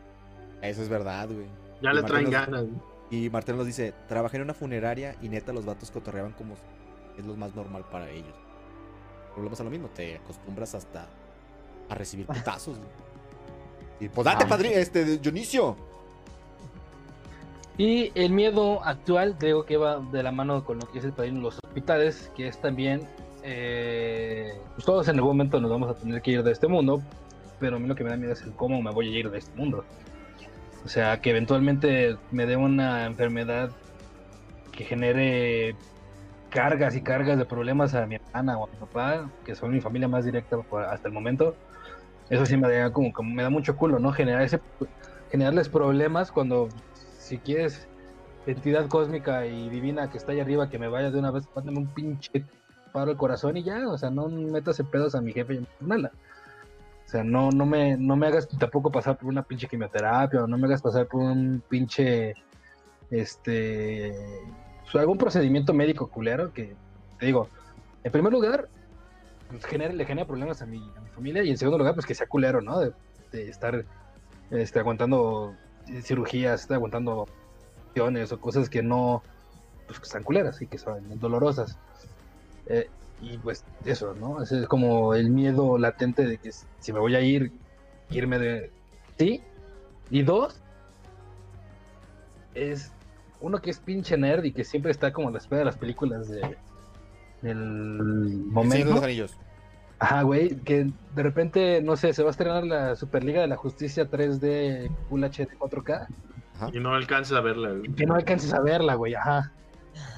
[0.61, 1.47] Eso es verdad, güey.
[1.81, 2.91] Ya le traen ganas, güey.
[3.09, 6.55] Y Martín nos dice, trabajé en una funeraria y neta los vatos cotorreaban como
[7.17, 8.35] es lo más normal para ellos
[9.35, 11.07] volvemos a lo mismo, te acostumbras hasta
[11.89, 12.77] a recibir putazos.
[13.99, 15.90] y pues date, padre, este, Dionisio.
[17.83, 21.13] Y el miedo actual, digo que va de la mano con lo que es el
[21.13, 23.07] padrino los hospitales, que es también,
[23.41, 27.01] eh, pues todos en algún momento nos vamos a tener que ir de este mundo,
[27.59, 29.31] pero a mí lo que me da miedo es el cómo me voy a ir
[29.31, 29.83] de este mundo.
[30.85, 33.71] O sea, que eventualmente me dé una enfermedad
[34.71, 35.75] que genere
[36.51, 39.81] cargas y cargas de problemas a mi hermana o a mi papá, que son mi
[39.81, 40.55] familia más directa
[40.87, 41.55] hasta el momento,
[42.29, 44.11] eso sí me da como, como me da mucho culo, ¿no?
[44.11, 44.59] Generar ese,
[45.31, 46.69] generarles problemas cuando
[47.31, 47.87] si quieres
[48.45, 51.77] entidad cósmica y divina que está ahí arriba, que me vaya de una vez, mándame
[51.77, 52.43] un pinche
[52.91, 55.57] paro el corazón y ya, o sea, no metas en pedos a mi jefe y
[55.57, 56.11] a mi hermana.
[57.05, 60.47] O sea, no, no me, no me hagas tampoco pasar por una pinche quimioterapia, o
[60.47, 62.33] no me hagas pasar por un pinche
[63.09, 64.13] este
[64.93, 66.75] algún procedimiento médico culero que,
[67.17, 67.47] te digo,
[68.03, 68.67] en primer lugar,
[69.47, 72.13] pues, le genera problemas a mi, a mi familia y en segundo lugar, pues que
[72.13, 72.77] sea culero, ¿no?
[72.81, 72.91] De,
[73.31, 73.85] estar
[74.49, 75.55] este, aguantando
[76.01, 77.27] cirugías, estar aguantando
[77.87, 79.23] opciones o cosas que no,
[79.87, 81.77] pues, que están culeras y que son dolorosas.
[82.67, 82.89] Eh,
[83.21, 84.41] y pues eso, ¿no?
[84.41, 87.51] Es como el miedo latente de que si me voy a ir,
[88.09, 88.71] irme de...
[89.17, 89.41] Sí.
[90.09, 90.59] Y dos,
[92.55, 92.91] es
[93.39, 95.77] uno que es pinche nerd y que siempre está como a la espera de las
[95.77, 96.57] películas de
[97.41, 97.57] del
[98.45, 98.87] momento.
[98.87, 99.37] de los anillos.
[100.01, 103.55] Ajá, güey, que de repente, no sé, se va a estrenar la Superliga de la
[103.55, 106.07] Justicia 3D Full HD 4K.
[106.73, 107.93] Y no alcances a verla, güey.
[107.93, 109.51] Que no alcances a verla, güey, ajá.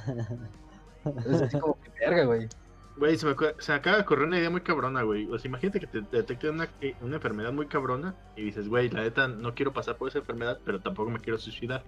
[1.26, 2.48] es así como que verga, güey.
[2.96, 5.30] Güey, se me, se acaba de correr una idea muy cabrona, güey.
[5.30, 6.70] O sea, imagínate que te detecten una,
[7.02, 10.60] una enfermedad muy cabrona y dices, güey, la neta, no quiero pasar por esa enfermedad,
[10.64, 11.84] pero tampoco me quiero suicidar.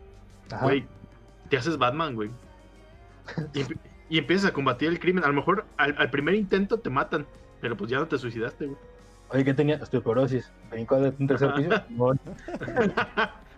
[0.61, 0.85] Güey,
[1.49, 2.29] te haces Batman, güey.
[4.07, 5.23] Y, empiezas a combatir el crimen.
[5.23, 7.25] A lo mejor al, primer intento te matan,
[7.65, 8.77] pero pues ya no te suicidaste, güey.
[9.29, 9.79] Oye, ¿qué tenía?
[9.81, 10.51] Osteoporosis.
[10.69, 11.73] ¿Brincó de un tercer piso?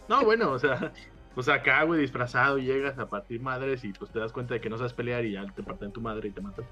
[0.08, 0.94] no, bueno, o sea,
[1.36, 4.70] pues acá, güey, disfrazado, llegas a partir madres y pues te das cuenta de que
[4.70, 6.64] no sabes pelear y ya te parten tu madre y te matan.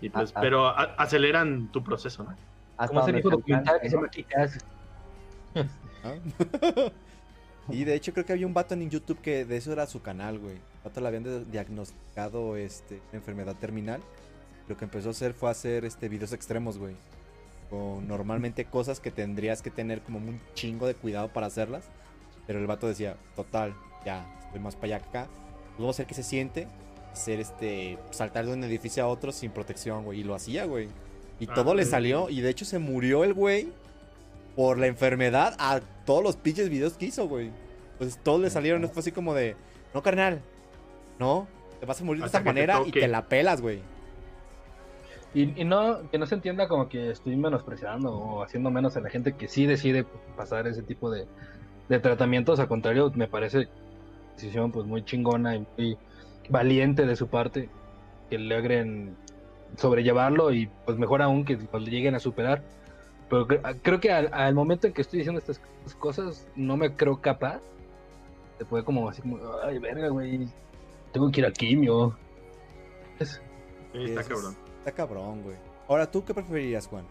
[0.00, 0.40] Y pues, ah, ah.
[0.40, 2.86] pero aceleran tu proceso, ¿no?
[2.86, 4.08] Como se dijo documental que se llama
[7.70, 10.00] Y de hecho creo que había un vato en YouTube que de eso era su
[10.00, 10.54] canal, güey.
[10.54, 14.00] El vato le habían diagnosticado este, enfermedad terminal.
[14.68, 16.94] Lo que empezó a hacer fue hacer este videos extremos, güey.
[17.70, 21.84] Con normalmente cosas que tendrías que tener como un chingo de cuidado para hacerlas.
[22.46, 25.28] Pero el vato decía, total, ya, estoy más para allá que acá.
[25.76, 26.68] Luego hacer que se siente,
[27.12, 30.20] hacer este, saltar de un edificio a otro sin protección, güey.
[30.20, 30.88] Y lo hacía, güey.
[31.40, 32.30] Y ah, todo le salió.
[32.30, 33.68] Y de hecho se murió el güey
[34.56, 37.50] por la enfermedad a todos los pinches videos que hizo, güey.
[37.98, 39.56] Pues todos le salieron, fue así como de,
[39.92, 40.40] no, carnal,
[41.18, 41.46] no,
[41.80, 43.80] te vas a morir de esta manera y te la pelas, güey.
[45.34, 49.10] Y, no, que no se entienda como que estoy menospreciando o haciendo menos a la
[49.10, 50.06] gente que sí decide
[50.36, 51.26] pasar ese tipo de,
[51.88, 52.60] de tratamientos.
[52.60, 53.68] Al contrario, me parece
[54.36, 55.98] decisión pues muy chingona y muy
[56.48, 57.68] valiente de su parte
[58.30, 59.16] que logren
[59.76, 62.62] sobrellevarlo y pues mejor aún que lo lleguen a superar
[63.28, 63.46] pero
[63.82, 65.60] creo que al, momento en que estoy diciendo estas
[65.98, 67.60] cosas, no me creo capaz.
[68.58, 70.48] Se puede como así como, ay, verga, güey.
[71.12, 72.16] Tengo que ir a quimio.
[73.18, 73.40] Es,
[73.92, 74.56] está cabrón.
[74.84, 75.56] Está cabrón, güey.
[75.88, 77.06] Ahora, ¿tú qué preferirías, Juan?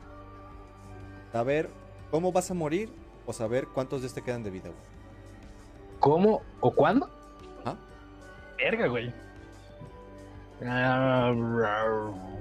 [1.32, 1.72] ¿Saber
[2.12, 2.94] cómo vas a morir
[3.26, 5.98] o saber cuántos días te quedan de vida, güey?
[6.00, 7.10] ¿Cómo o cuándo?
[7.66, 7.76] ¿Ah?
[8.60, 9.12] Verga, güey.
[10.64, 11.34] Ah,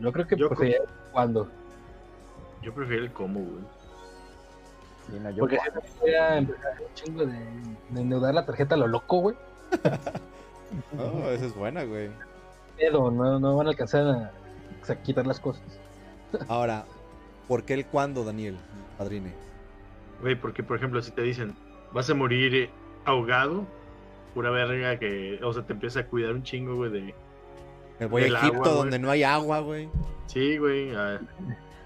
[0.00, 1.48] yo creo que yo preferiría cuándo.
[2.60, 3.64] Yo prefiero el cómo, güey.
[5.38, 7.38] Porque si voy a empezar un chingo de,
[7.88, 9.36] de endeudar la tarjeta a lo loco, güey.
[10.98, 12.10] oh, esa es buena, güey.
[12.76, 14.32] Pedo, no, no van a alcanzar a,
[15.02, 15.62] quitar las cosas.
[16.48, 16.84] Ahora,
[17.48, 18.56] ¿por qué el cuándo, Daniel,
[18.98, 19.32] padrine?
[20.20, 21.54] Güey, porque por ejemplo, si te dicen,
[21.92, 22.70] vas a morir
[23.04, 23.66] ahogado,
[24.34, 27.14] pura verga que, o sea, te empieza a cuidar un chingo, güey, de...
[27.98, 29.88] Me voy a Egipto donde no hay agua, güey.
[30.26, 30.92] Sí, güey.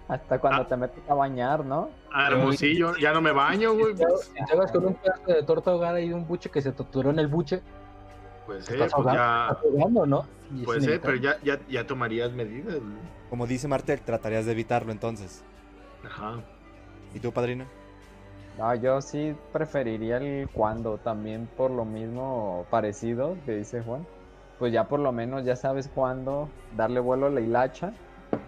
[0.09, 0.66] Hasta cuando ah.
[0.66, 1.90] te metes a bañar, ¿no?
[2.12, 3.94] Ah, hermosillo, ya no me baño, güey.
[3.97, 7.11] Si te vas con un pedazo de torta ahogada y un buche que se torturó
[7.11, 7.61] en el buche.
[8.47, 9.59] Pues, eh, pues ya.
[9.90, 10.24] ¿no?
[10.64, 12.76] pues eh, pero ya, ya, ya tomarías medidas.
[13.28, 15.42] Como dice Martel, tratarías de evitarlo entonces.
[16.05, 16.40] Ajá.
[17.14, 17.64] ¿Y tú, padrino?
[18.59, 24.07] No, yo sí preferiría el cuando, también por lo mismo parecido que dice Juan.
[24.59, 27.92] Pues ya por lo menos ya sabes cuándo darle vuelo a la hilacha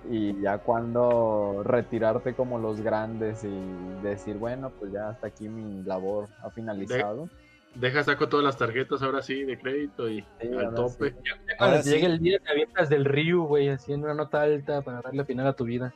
[0.09, 5.82] y ya cuando retirarte como los grandes y decir, bueno, pues ya hasta aquí mi
[5.82, 7.28] labor ha finalizado.
[7.74, 10.24] Deja saco todas las tarjetas ahora sí de crédito y
[10.58, 11.14] al tope.
[11.58, 15.24] cuando llegue el día te avientas del río, güey, haciendo una nota alta para darle
[15.24, 15.94] final a tu vida.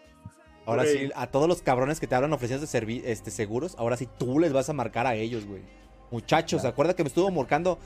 [0.65, 4.39] Ahora sí, a todos los cabrones que te hablan ofreciendo este, seguros, ahora sí tú
[4.39, 5.63] les vas a marcar a ellos, güey.
[6.11, 7.79] Muchachos, ¿se acuerda que me estuvo marcando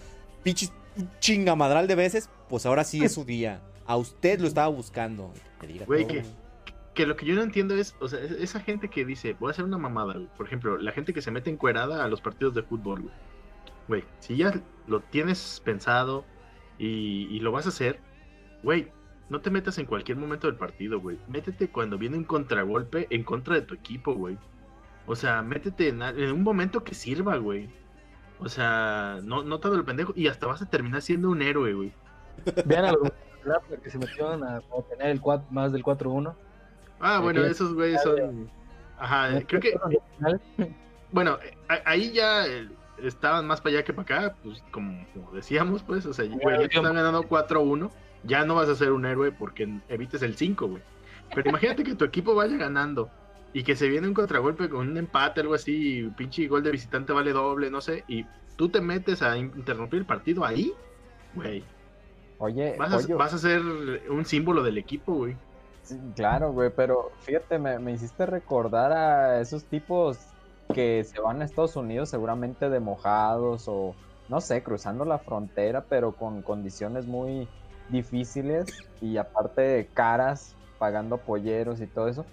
[0.43, 0.73] pinches
[1.21, 2.29] chingamadral de veces?
[2.49, 3.63] Pues ahora sí es su día.
[3.87, 5.33] A usted lo estaba buscando.
[5.87, 6.25] Güey, que,
[6.93, 9.51] que, lo que yo no entiendo es, o sea, esa gente que dice, voy a
[9.53, 12.63] hacer una mamada, Por ejemplo, la gente que se mete encuerada a los partidos de
[12.63, 13.15] fútbol, güey.
[13.89, 16.25] Güey, si ya lo tienes pensado
[16.79, 18.01] y, lo vas a hacer,
[18.63, 18.91] güey,
[19.29, 21.19] no te metas en cualquier momento del partido, güey.
[21.29, 24.39] Métete cuando viene un contragolpe en contra de tu equipo, güey.
[25.07, 27.69] O sea, métete en, un momento que sirva, güey.
[28.39, 30.13] O sea, no, no todo el pendejo.
[30.17, 31.93] Y hasta vas a terminar siendo un héroe, güey.
[32.67, 33.13] Vean a los
[33.83, 34.61] que se metieron a,
[34.91, 35.21] tener el
[35.51, 36.35] más del 4-1.
[37.01, 38.51] Ah, bueno, esos güeyes son.
[38.99, 39.79] Ajá, creo que.
[41.13, 41.39] Bueno,
[41.85, 42.45] ahí ya
[43.03, 46.83] estaban más para allá que para acá, pues como, decíamos, pues, o sea, ya están
[46.83, 47.91] ganando 4-1,
[48.25, 50.83] ya no vas a ser un héroe porque evites el 5, güey.
[51.35, 53.11] Pero imagínate que tu equipo vaya ganando
[53.53, 57.13] y que se viene un contragolpe con un empate, algo así, pinche gol de visitante
[57.13, 58.25] vale doble, no sé, y
[58.57, 60.73] tú te metes a interrumpir el partido ahí,
[61.35, 61.65] güey,
[62.39, 63.63] Oye, vas a, vas a ser
[64.11, 65.37] un símbolo del equipo, güey.
[66.15, 70.19] claro, güey, pero fíjate, me, me hiciste recordar a esos tipos
[70.73, 73.95] que se van a Estados Unidos seguramente de mojados o
[74.29, 77.49] no sé, cruzando la frontera, pero con condiciones muy
[77.89, 78.67] difíciles
[79.01, 82.27] y aparte caras, pagando polleros y todo eso,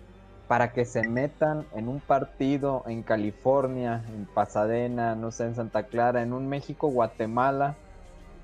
[0.47, 5.84] para que se metan en un partido en California, en Pasadena, no sé, en Santa
[5.84, 7.75] Clara, en un México, Guatemala,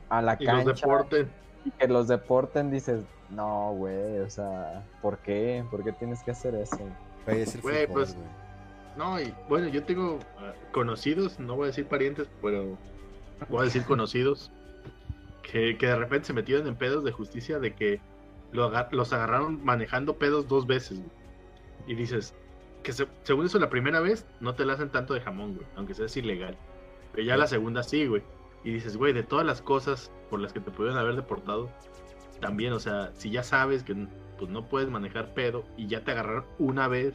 [0.09, 0.63] a la cancha.
[0.63, 1.31] Los deporten.
[1.65, 5.63] Y que los deporten, dices, no, güey, o sea, ¿por qué?
[5.69, 6.79] ¿Por qué tienes que hacer eso?
[7.61, 8.15] Güey, pues,
[8.99, 10.19] no, y bueno, yo tengo
[10.73, 12.77] conocidos, no voy a decir parientes, pero
[13.47, 14.51] voy a decir conocidos,
[15.41, 18.01] que, de repente se metieron en pedos de justicia de que
[18.51, 20.99] los agarraron manejando pedos dos veces.
[21.87, 22.35] Y dices,
[22.83, 22.91] que
[23.23, 26.07] según eso la primera vez no te la hacen tanto de jamón, güey, aunque sea
[26.21, 26.57] ilegal.
[27.13, 28.21] Pero ya la segunda sí, güey.
[28.65, 31.69] Y dices, güey, de todas las cosas por las que te pudieron haber deportado,
[32.41, 33.95] también, o sea, si ya sabes que
[34.37, 37.13] pues, no puedes manejar pedo y ya te agarraron una vez,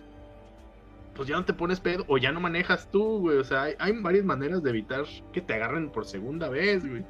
[1.15, 3.39] pues ya no te pones pedo o ya no manejas tú, güey.
[3.39, 7.05] O sea, hay, varias maneras de evitar que te agarren por segunda vez, güey.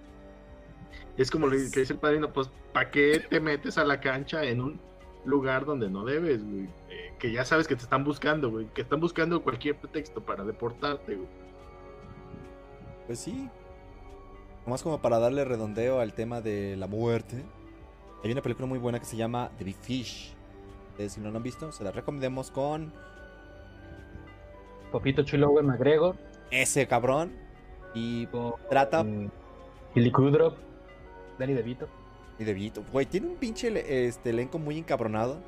[1.16, 4.44] Es como lo que dice el padrino, pues, ¿para qué te metes a la cancha
[4.44, 4.80] en un
[5.24, 6.64] lugar donde no debes, güey?
[6.90, 8.66] Eh, que ya sabes que te están buscando, güey.
[8.74, 11.28] Que están buscando cualquier pretexto para deportarte, güey.
[13.06, 13.48] Pues sí.
[14.66, 17.44] Más como para darle redondeo al tema de la muerte.
[18.22, 20.34] Hay una película muy buena que se llama The Big Fish.
[21.08, 22.92] si no lo han visto, se la recomendemos con
[24.94, 26.14] Popito Chulo McGregor.
[26.52, 27.32] Ese cabrón.
[27.94, 28.28] Y
[28.70, 29.04] trata.
[29.92, 30.56] Billy Kudrop.
[31.36, 31.88] Danny DeVito.
[32.38, 32.84] Y DeVito.
[32.92, 35.40] Güey, tiene un pinche este, elenco muy encabronado.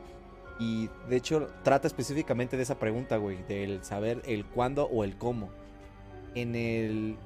[0.58, 3.40] Y de hecho trata específicamente de esa pregunta, güey.
[3.44, 5.50] Del saber el cuándo o el cómo.
[6.34, 7.16] En el,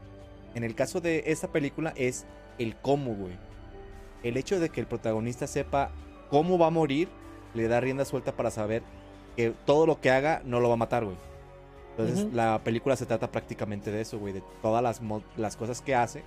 [0.54, 2.26] en el caso de esta película es
[2.58, 3.38] el cómo, güey.
[4.22, 5.90] El hecho de que el protagonista sepa
[6.28, 7.08] cómo va a morir
[7.54, 8.82] le da rienda suelta para saber
[9.36, 11.29] que todo lo que haga no lo va a matar, güey.
[12.02, 15.00] Entonces, la película se trata prácticamente de eso, güey, de todas las,
[15.36, 16.22] las cosas que hace,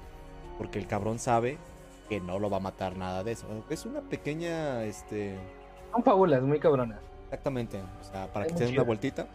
[0.57, 1.57] porque el cabrón sabe
[2.09, 3.47] que no lo va a matar nada de eso.
[3.69, 5.37] Es una pequeña, este...
[5.91, 6.99] Son fábulas muy cabronas.
[7.25, 9.27] Exactamente, o sea, para que se den una vueltita.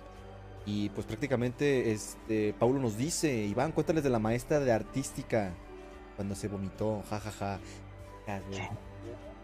[0.67, 5.53] Y pues prácticamente, este, Paulo nos dice, Iván, cuéntales de la maestra de artística
[6.17, 7.59] cuando se vomitó, jajaja.
[8.27, 8.71] Ja, ja.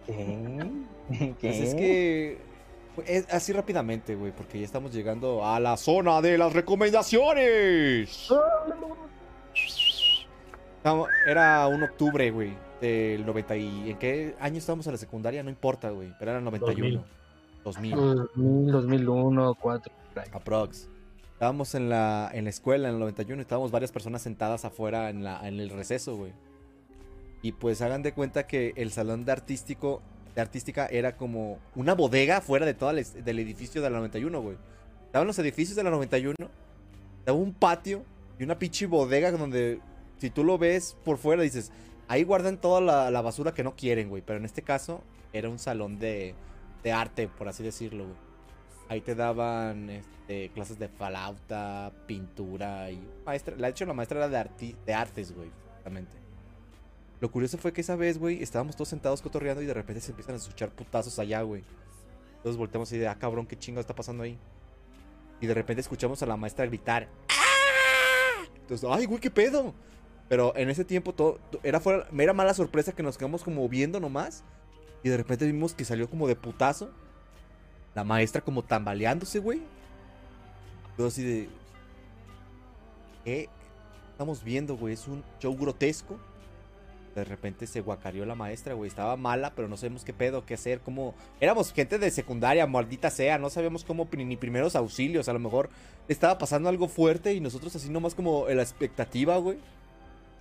[0.06, 1.34] ¿Qué?
[1.40, 2.38] Pues es que
[3.30, 8.28] así rápidamente, güey, porque ya estamos llegando a la zona de las recomendaciones.
[11.26, 13.90] Era un octubre, güey, del 90 y...
[13.90, 15.42] ¿En qué año estábamos en la secundaria?
[15.42, 17.04] No importa, güey, pero era el 91.
[17.64, 17.96] 2000.
[18.34, 19.92] 2000, 2001, 4.
[20.32, 20.88] Aprox.
[21.32, 25.10] Estábamos en la, en la escuela en el 91 y estábamos varias personas sentadas afuera
[25.10, 26.32] en, la, en el receso, güey.
[27.42, 30.00] Y pues hagan de cuenta que el salón de artístico
[30.34, 34.40] de artística era como una bodega fuera de todo el, del edificio de la 91,
[34.40, 34.56] güey.
[35.06, 36.34] Estaban los edificios de la 91,
[37.20, 38.04] estaba un patio
[38.38, 39.80] y una pinche bodega donde
[40.18, 41.70] si tú lo ves por fuera dices,
[42.08, 42.80] ahí guardan toda
[43.10, 44.22] la, basura que no quieren, güey.
[44.22, 46.34] Pero en este caso era un salón de,
[46.82, 48.16] de arte, por así decirlo, güey.
[48.88, 53.56] Ahí te daban este, clases de falauta, pintura y maestra.
[53.56, 56.23] De hecho, la maestra era de, de artes, güey, exactamente.
[57.24, 60.10] Lo curioso fue que esa vez, güey, estábamos todos sentados cotorreando y de repente se
[60.10, 61.64] empiezan a escuchar putazos allá, güey.
[62.36, 64.38] Entonces volteamos y de, ah, cabrón, qué chingo está pasando ahí.
[65.40, 67.08] Y de repente escuchamos a la maestra gritar.
[67.30, 68.44] ¡Ah!
[68.56, 69.72] Entonces, ay, güey, qué pedo.
[70.28, 74.00] Pero en ese tiempo todo, era, fuera, era mala sorpresa que nos quedamos como viendo
[74.00, 74.44] nomás.
[75.02, 76.90] Y de repente vimos que salió como de putazo.
[77.94, 79.62] La maestra como tambaleándose, güey.
[80.90, 81.48] Entonces así de...
[83.24, 83.48] ¿Qué
[84.10, 84.92] estamos viendo, güey?
[84.92, 86.20] Es un show grotesco
[87.14, 88.88] de repente se guacareó la maestra, güey.
[88.88, 91.14] Estaba mala, pero no sabemos qué pedo, qué hacer, cómo...
[91.40, 93.38] Éramos gente de secundaria, maldita sea.
[93.38, 95.28] No sabíamos cómo ni primeros auxilios.
[95.28, 95.70] A lo mejor
[96.08, 99.58] estaba pasando algo fuerte y nosotros así nomás como en la expectativa, güey.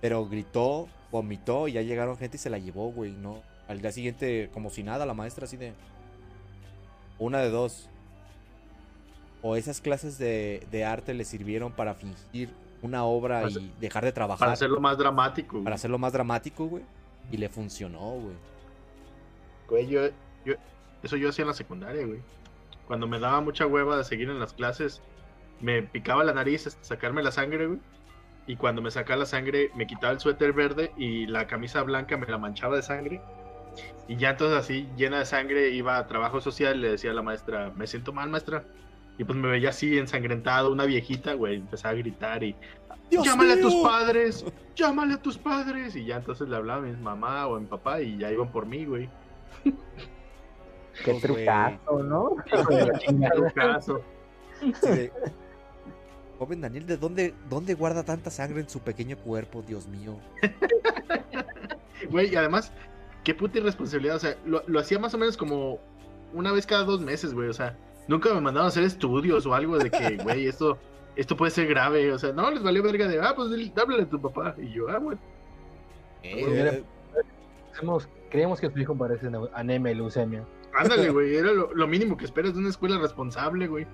[0.00, 3.40] Pero gritó, vomitó y ya llegaron gente y se la llevó, güey, ¿no?
[3.68, 5.72] Al día siguiente, como si nada, la maestra así de...
[7.20, 7.88] Una de dos.
[9.42, 12.50] O esas clases de, de arte le sirvieron para fingir
[12.84, 14.40] una obra y dejar de trabajar.
[14.40, 15.64] Para hacerlo más dramático.
[15.64, 16.84] Para hacerlo más dramático, güey.
[17.30, 18.36] Y le funcionó, güey.
[19.68, 20.00] Güey, yo,
[21.02, 22.20] eso yo hacía en la secundaria, güey.
[22.86, 25.00] Cuando me daba mucha hueva de seguir en las clases,
[25.60, 27.80] me picaba la nariz hasta sacarme la sangre, güey.
[28.46, 32.18] Y cuando me sacaba la sangre, me quitaba el suéter verde y la camisa blanca
[32.18, 33.22] me la manchaba de sangre.
[34.06, 37.14] Y ya entonces así, llena de sangre, iba a trabajo social y le decía a
[37.14, 38.64] la maestra, me siento mal, maestra.
[39.16, 42.56] Y pues me veía así ensangrentado, una viejita, güey, empezaba a gritar y
[43.10, 44.44] llámale a tus padres,
[44.74, 45.94] llámale a tus padres.
[45.94, 48.50] Y ya entonces le hablaba a mi mamá o a mi papá y ya iban
[48.50, 49.08] por mí, güey.
[51.04, 52.36] Qué trucazo, ¿no?
[52.44, 54.02] Qué trucazo.
[56.38, 60.18] Joven Daniel, ¿de dónde, dónde guarda tanta sangre en su pequeño cuerpo, Dios mío?
[62.10, 62.72] Güey, y además,
[63.22, 64.16] qué puta irresponsabilidad.
[64.16, 65.78] O sea, lo, lo hacía más o menos como
[66.32, 67.48] una vez cada dos meses, güey.
[67.48, 67.76] O sea,
[68.08, 70.78] nunca me mandaron a hacer estudios o algo de que, güey, esto,
[71.16, 72.12] esto puede ser grave.
[72.12, 74.54] O sea, no, les valió verga de, ah, pues háblale a tu papá.
[74.58, 75.20] Y yo, ah, bueno.
[76.22, 76.82] Eh,
[78.30, 80.44] creíamos que tu hijo parece anemia y leucemia.
[80.74, 83.86] Ándale, güey, era lo, mínimo que esperas de una escuela responsable, güey.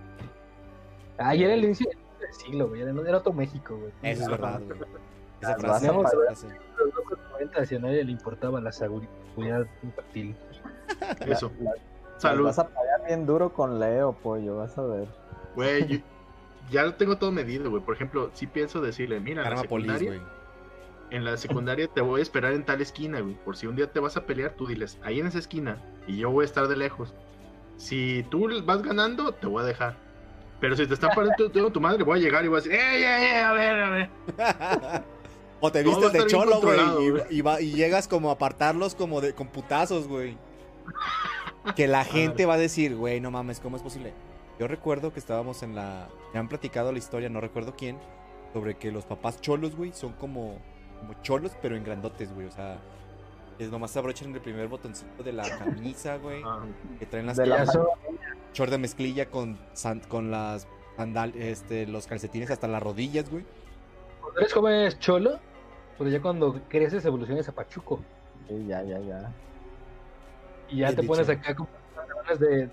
[1.19, 1.89] Ah, y era el inicio
[2.21, 3.93] del siglo, güey, era, era otro México, güey.
[4.03, 4.79] Eso es verdad, güey.
[5.41, 6.49] Esa frase, frase.
[6.77, 10.37] Los 90 a nadie le importaba la seguridad infantil.
[11.27, 11.51] Eso.
[12.21, 12.45] Salud.
[12.45, 15.09] Vas a pagar bien duro con Leo, pollo, vas a ver.
[15.57, 16.05] Güey,
[16.71, 17.83] ya lo tengo todo medido, güey.
[17.83, 20.21] Por ejemplo, si pienso decirle, mira, en la secundaria,
[21.11, 23.37] en la secundaria te voy a esperar en tal esquina, güey.
[23.37, 26.19] Por si un día te vas a pelear, tú diles, ahí en esa esquina, y
[26.19, 27.15] yo voy a estar de lejos.
[27.79, 29.97] Si tú vas ganando, te voy a dejar.
[30.61, 32.75] Pero si te está parando tu, tu madre, voy a llegar y voy a decir,
[32.79, 33.41] ¡eh, eh, eh!
[33.41, 34.11] A ver, a ver.
[35.61, 36.79] o te vistes de cholo, güey,
[37.31, 40.37] y, y, llegas como a apartarlos como de, con putazos, güey.
[41.77, 44.13] Que la gente va a decir, güey, no mames, ¿cómo es posible?
[44.59, 46.09] Yo recuerdo que estábamos en la.
[46.33, 47.99] Me han platicado la historia, no recuerdo quién,
[48.53, 50.59] sobre que los papás cholos, güey, son como,
[50.99, 52.47] como cholos, pero en grandotes, güey.
[52.47, 52.79] O sea,
[53.59, 56.43] es nomás se abrochan el primer botoncito de la camisa, güey.
[56.45, 56.65] Ah.
[56.99, 57.47] que traen las de
[58.53, 59.59] Short de mezclilla con,
[60.09, 63.45] con las sandal, este, los calcetines hasta las rodillas, güey.
[64.21, 65.39] Cuando eres joven es cholo,
[65.97, 68.01] pero ya cuando creces evoluciones a pachuco.
[68.49, 69.33] Sí, ya, ya, ya.
[70.71, 71.69] Y ya te pones acá con
[72.39, 72.67] de,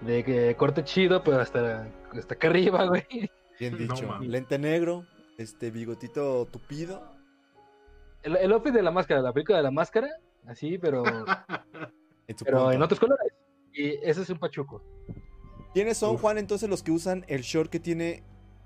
[0.00, 3.30] de, de, corte chido, pero hasta, hasta acá arriba, güey.
[3.58, 4.18] Bien dicho.
[4.20, 5.04] Lente negro,
[5.36, 7.02] este bigotito tupido.
[8.22, 10.08] El, el outfit de la máscara, la película de la máscara,
[10.46, 11.04] así, pero.
[12.26, 13.32] en pero en otros colores.
[13.72, 14.82] Y ese es un pachuco.
[15.74, 18.22] ¿Quiénes son, Juan, entonces los que usan el short que tiene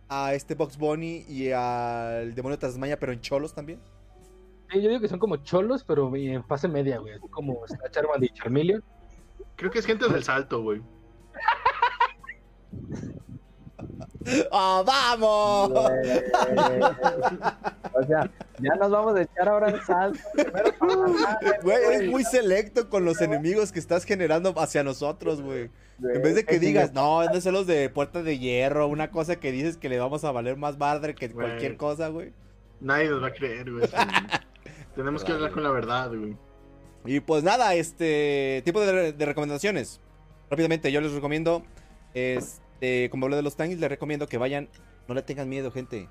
[0.09, 3.81] a este Box Bunny y al demonio de Tasmania, pero en cholos también?
[4.81, 7.19] Yo digo que son como cholos, pero en fase media, güey.
[7.31, 8.83] Como está Charmander y Charmeleon.
[9.57, 10.81] Creo que es gente del salto, güey.
[14.51, 15.71] ¡Oh, vamos!
[17.93, 20.21] o sea, ya nos vamos a echar ahora el salto.
[21.63, 25.71] Güey, eres muy selecto con los enemigos que estás generando hacia nosotros, güey.
[26.03, 29.37] En vez de que digas, no, es de los de puerta de hierro, una cosa
[29.37, 32.33] que dices que le vamos a valer más madre que cualquier cosa, güey.
[32.81, 33.85] Nadie nos va a creer, güey.
[34.95, 36.37] Tenemos que hablar con la verdad, güey.
[37.05, 40.01] Y pues nada, este tipo de, recomendaciones.
[40.51, 41.63] Rápidamente, yo les recomiendo,
[42.15, 44.69] este, como hablo de los tianguis, les recomiendo que vayan,
[45.09, 46.09] no le tengan miedo, gente.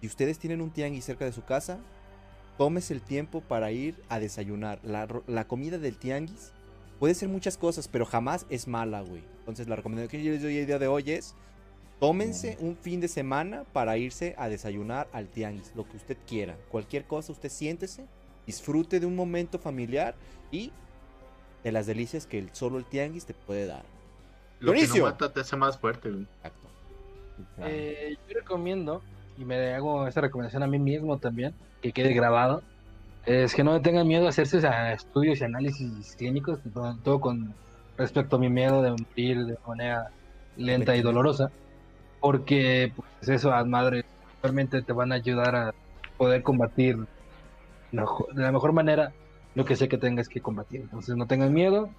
[0.00, 1.78] Si ustedes tienen un tianguis cerca de su casa,
[2.58, 4.80] tómese el tiempo para ir a desayunar.
[4.82, 6.52] La, la comida del tianguis
[6.98, 9.22] puede ser muchas cosas, pero jamás es mala, güey.
[9.38, 11.34] Entonces la recomendación que yo les doy el día de hoy es,
[12.04, 16.54] tómense un fin de semana para irse a desayunar al tianguis, lo que usted quiera.
[16.70, 18.04] Cualquier cosa, usted siéntese,
[18.46, 20.14] disfrute de un momento familiar
[20.50, 20.70] y
[21.62, 23.84] de las delicias que el, solo el tianguis te puede dar.
[24.60, 26.10] Lo que no mata te hace más fuerte.
[26.10, 26.68] Exacto.
[27.60, 29.00] Eh, yo recomiendo
[29.38, 32.62] y me hago esa recomendación a mí mismo también, que quede grabado,
[33.24, 34.60] es que no tengan miedo a hacerse
[34.92, 36.58] estudios y análisis clínicos,
[37.02, 37.54] todo con
[37.96, 40.10] respecto a mi miedo de morir de manera
[40.58, 41.50] lenta y dolorosa,
[42.24, 44.06] porque pues eso, a madres
[44.42, 45.74] realmente te van a ayudar a
[46.16, 46.96] poder combatir
[47.92, 49.12] de la mejor manera
[49.54, 50.80] lo que sé que tengas que combatir.
[50.80, 51.90] Entonces no tengan miedo,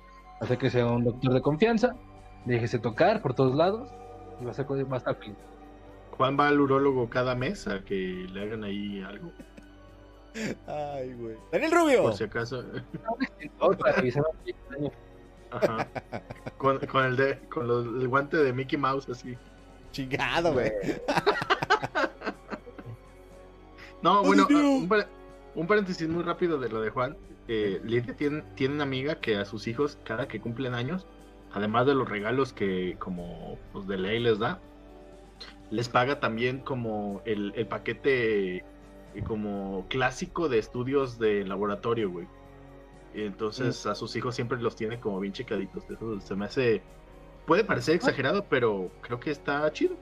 [0.41, 1.95] hace que sea un doctor de confianza,
[2.45, 3.88] déjese tocar por todos lados
[4.41, 5.36] y va a, ser, va a estar feliz.
[6.17, 9.32] Juan va al urólogo cada mes a que le hagan ahí algo.
[10.65, 11.36] Ay, güey.
[11.51, 12.01] Daniel Rubio.
[12.01, 12.63] Por si acaso.
[15.51, 15.88] Ajá.
[16.57, 19.38] Con, con, el de, con los, el guante de Mickey Mouse así.
[19.96, 20.74] Chingado, güey.
[24.02, 24.89] no, bueno, un,
[25.56, 27.16] un, paréntesis muy rápido de lo de Juan.
[27.48, 31.08] Eh, Lidia tiene, tiene una amiga que a sus hijos, cada que cumplen años,
[31.54, 34.60] además de los regalos que como pues, de ley les da,
[35.72, 38.64] les paga también como el, paquete eh,
[39.26, 42.28] como clásico de estudios de laboratorio, güey.
[43.14, 43.89] Entonces mm.
[43.89, 45.89] a sus hijos siempre los tiene como bien checaditos.
[45.89, 46.84] Eso se me hace...
[47.46, 49.96] Puede parecer exagerado, pero creo que está chido.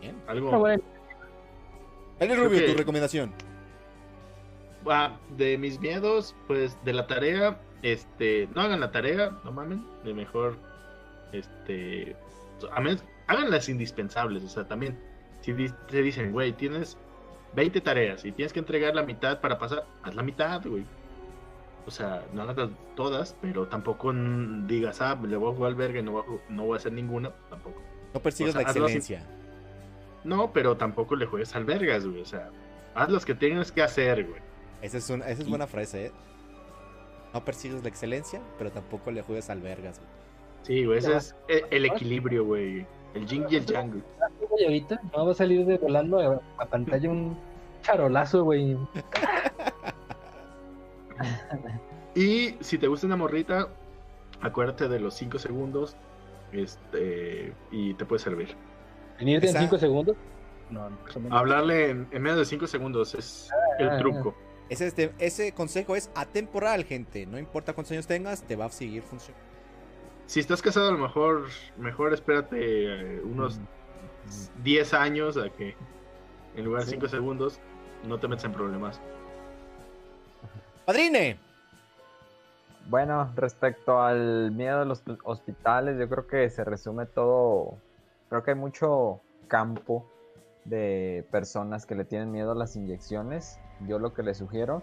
[0.00, 0.16] bien.
[0.26, 0.58] Algo...
[0.58, 0.82] Bueno.
[2.20, 3.32] Rubio, tu recomendación.
[4.88, 9.84] Ah, de mis miedos, pues de la tarea, este, no hagan la tarea, no mamen,
[10.04, 10.56] de mejor
[11.32, 12.16] este,
[12.72, 14.98] a menos, hagan las indispensables, o sea, también,
[15.40, 15.52] si
[15.88, 16.96] te dicen, güey, tienes
[17.54, 20.84] 20 tareas y tienes que entregar la mitad para pasar, haz la mitad, güey.
[21.86, 24.12] O sea, no hagas todas, pero tampoco
[24.66, 26.76] digas, ah, le voy a jugar al verga y no voy a, no voy a
[26.76, 27.80] hacer ninguna, tampoco.
[28.14, 29.26] No persigues la excelencia.
[30.24, 32.20] No, pero tampoco le juegues al vergas, güey.
[32.20, 32.50] O sea,
[32.94, 34.40] haz los que tienes que hacer, güey.
[34.80, 36.12] Esa es, una, esa es buena frase, ¿eh?
[37.32, 40.10] No persigues la excelencia, pero tampoco le juegues al vergas, güey.
[40.62, 41.34] Sí, güey, ese es
[41.70, 42.86] el, equilibrio, güey.
[43.14, 44.02] El jing y el yang,
[44.58, 47.36] Y ahorita no va a salir de volando a, pantalla un
[47.82, 48.76] charolazo, güey.
[52.14, 53.68] y si te gusta una morrita,
[54.40, 55.96] acuérdate de los 5 segundos
[56.52, 58.54] este, y te puede servir.
[59.18, 60.16] ¿Venirte en 5 segundos?
[60.70, 60.90] No,
[61.30, 63.98] Hablarle en, menos de 5 segundos es el ah.
[63.98, 64.34] truco.
[64.68, 67.26] Ese, este, ese consejo es atemporal, gente.
[67.26, 69.46] No importa cuántos años tengas, te va a seguir funcionando.
[70.26, 73.60] Si estás casado, a lo mejor, mejor espérate eh, unos
[74.62, 75.74] 10 años a que
[76.56, 77.60] en lugar de 5 segundos
[78.06, 79.00] no te metas en problemas.
[80.86, 81.38] Padrine.
[82.88, 87.78] Bueno, respecto al miedo a los hospitales, yo creo que se resume todo.
[88.28, 90.06] Creo que hay mucho campo
[90.64, 93.58] de personas que le tienen miedo a las inyecciones.
[93.86, 94.82] Yo lo que les sugiero,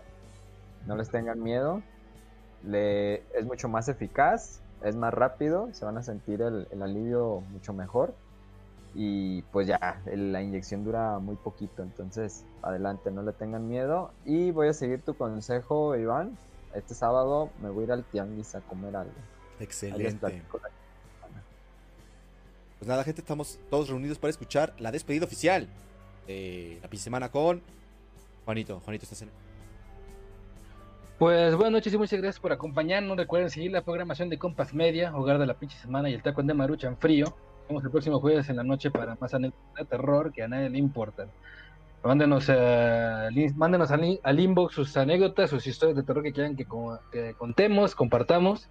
[0.88, 1.82] no les tengan miedo.
[2.64, 7.74] Le, es mucho más eficaz, es más rápido, se van a sentir el, alivio mucho
[7.74, 8.14] mejor.
[8.96, 14.12] Y pues ya, la inyección dura muy poquito, entonces adelante, no le tengan miedo.
[14.26, 16.38] Y voy a seguir tu consejo, Iván.
[16.74, 19.14] Este sábado me voy a ir al tianguis a comer algo.
[19.60, 20.44] Excelente.
[22.80, 25.68] Pues nada, gente, estamos todos reunidos para escuchar la despedida oficial
[26.28, 27.62] de la semana con
[28.46, 28.80] Juanito.
[28.86, 29.30] Juanito, estás en.
[31.18, 33.18] Pues buenas noches y muchas gracias por acompañarnos.
[33.18, 36.42] Recuerden seguir la programación de Compass Media, Hogar de la Pinche Semana y el Taco
[36.42, 37.36] de Marucha en frío.
[37.68, 40.70] Vamos el próximo jueves en la noche para más anécdotas de terror que a nadie
[40.70, 41.30] le importan.
[42.04, 46.66] Mándenos, uh, mándenos al, inbox sus anécdotas, sus historias de terror que quieran que,
[47.12, 48.70] que contemos, compartamos.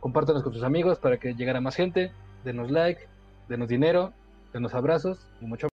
[0.00, 2.12] Compártanos con sus amigos para que llegara más gente.
[2.44, 3.00] Denos like,
[3.48, 4.12] denos dinero,
[4.52, 5.66] denos abrazos y mucho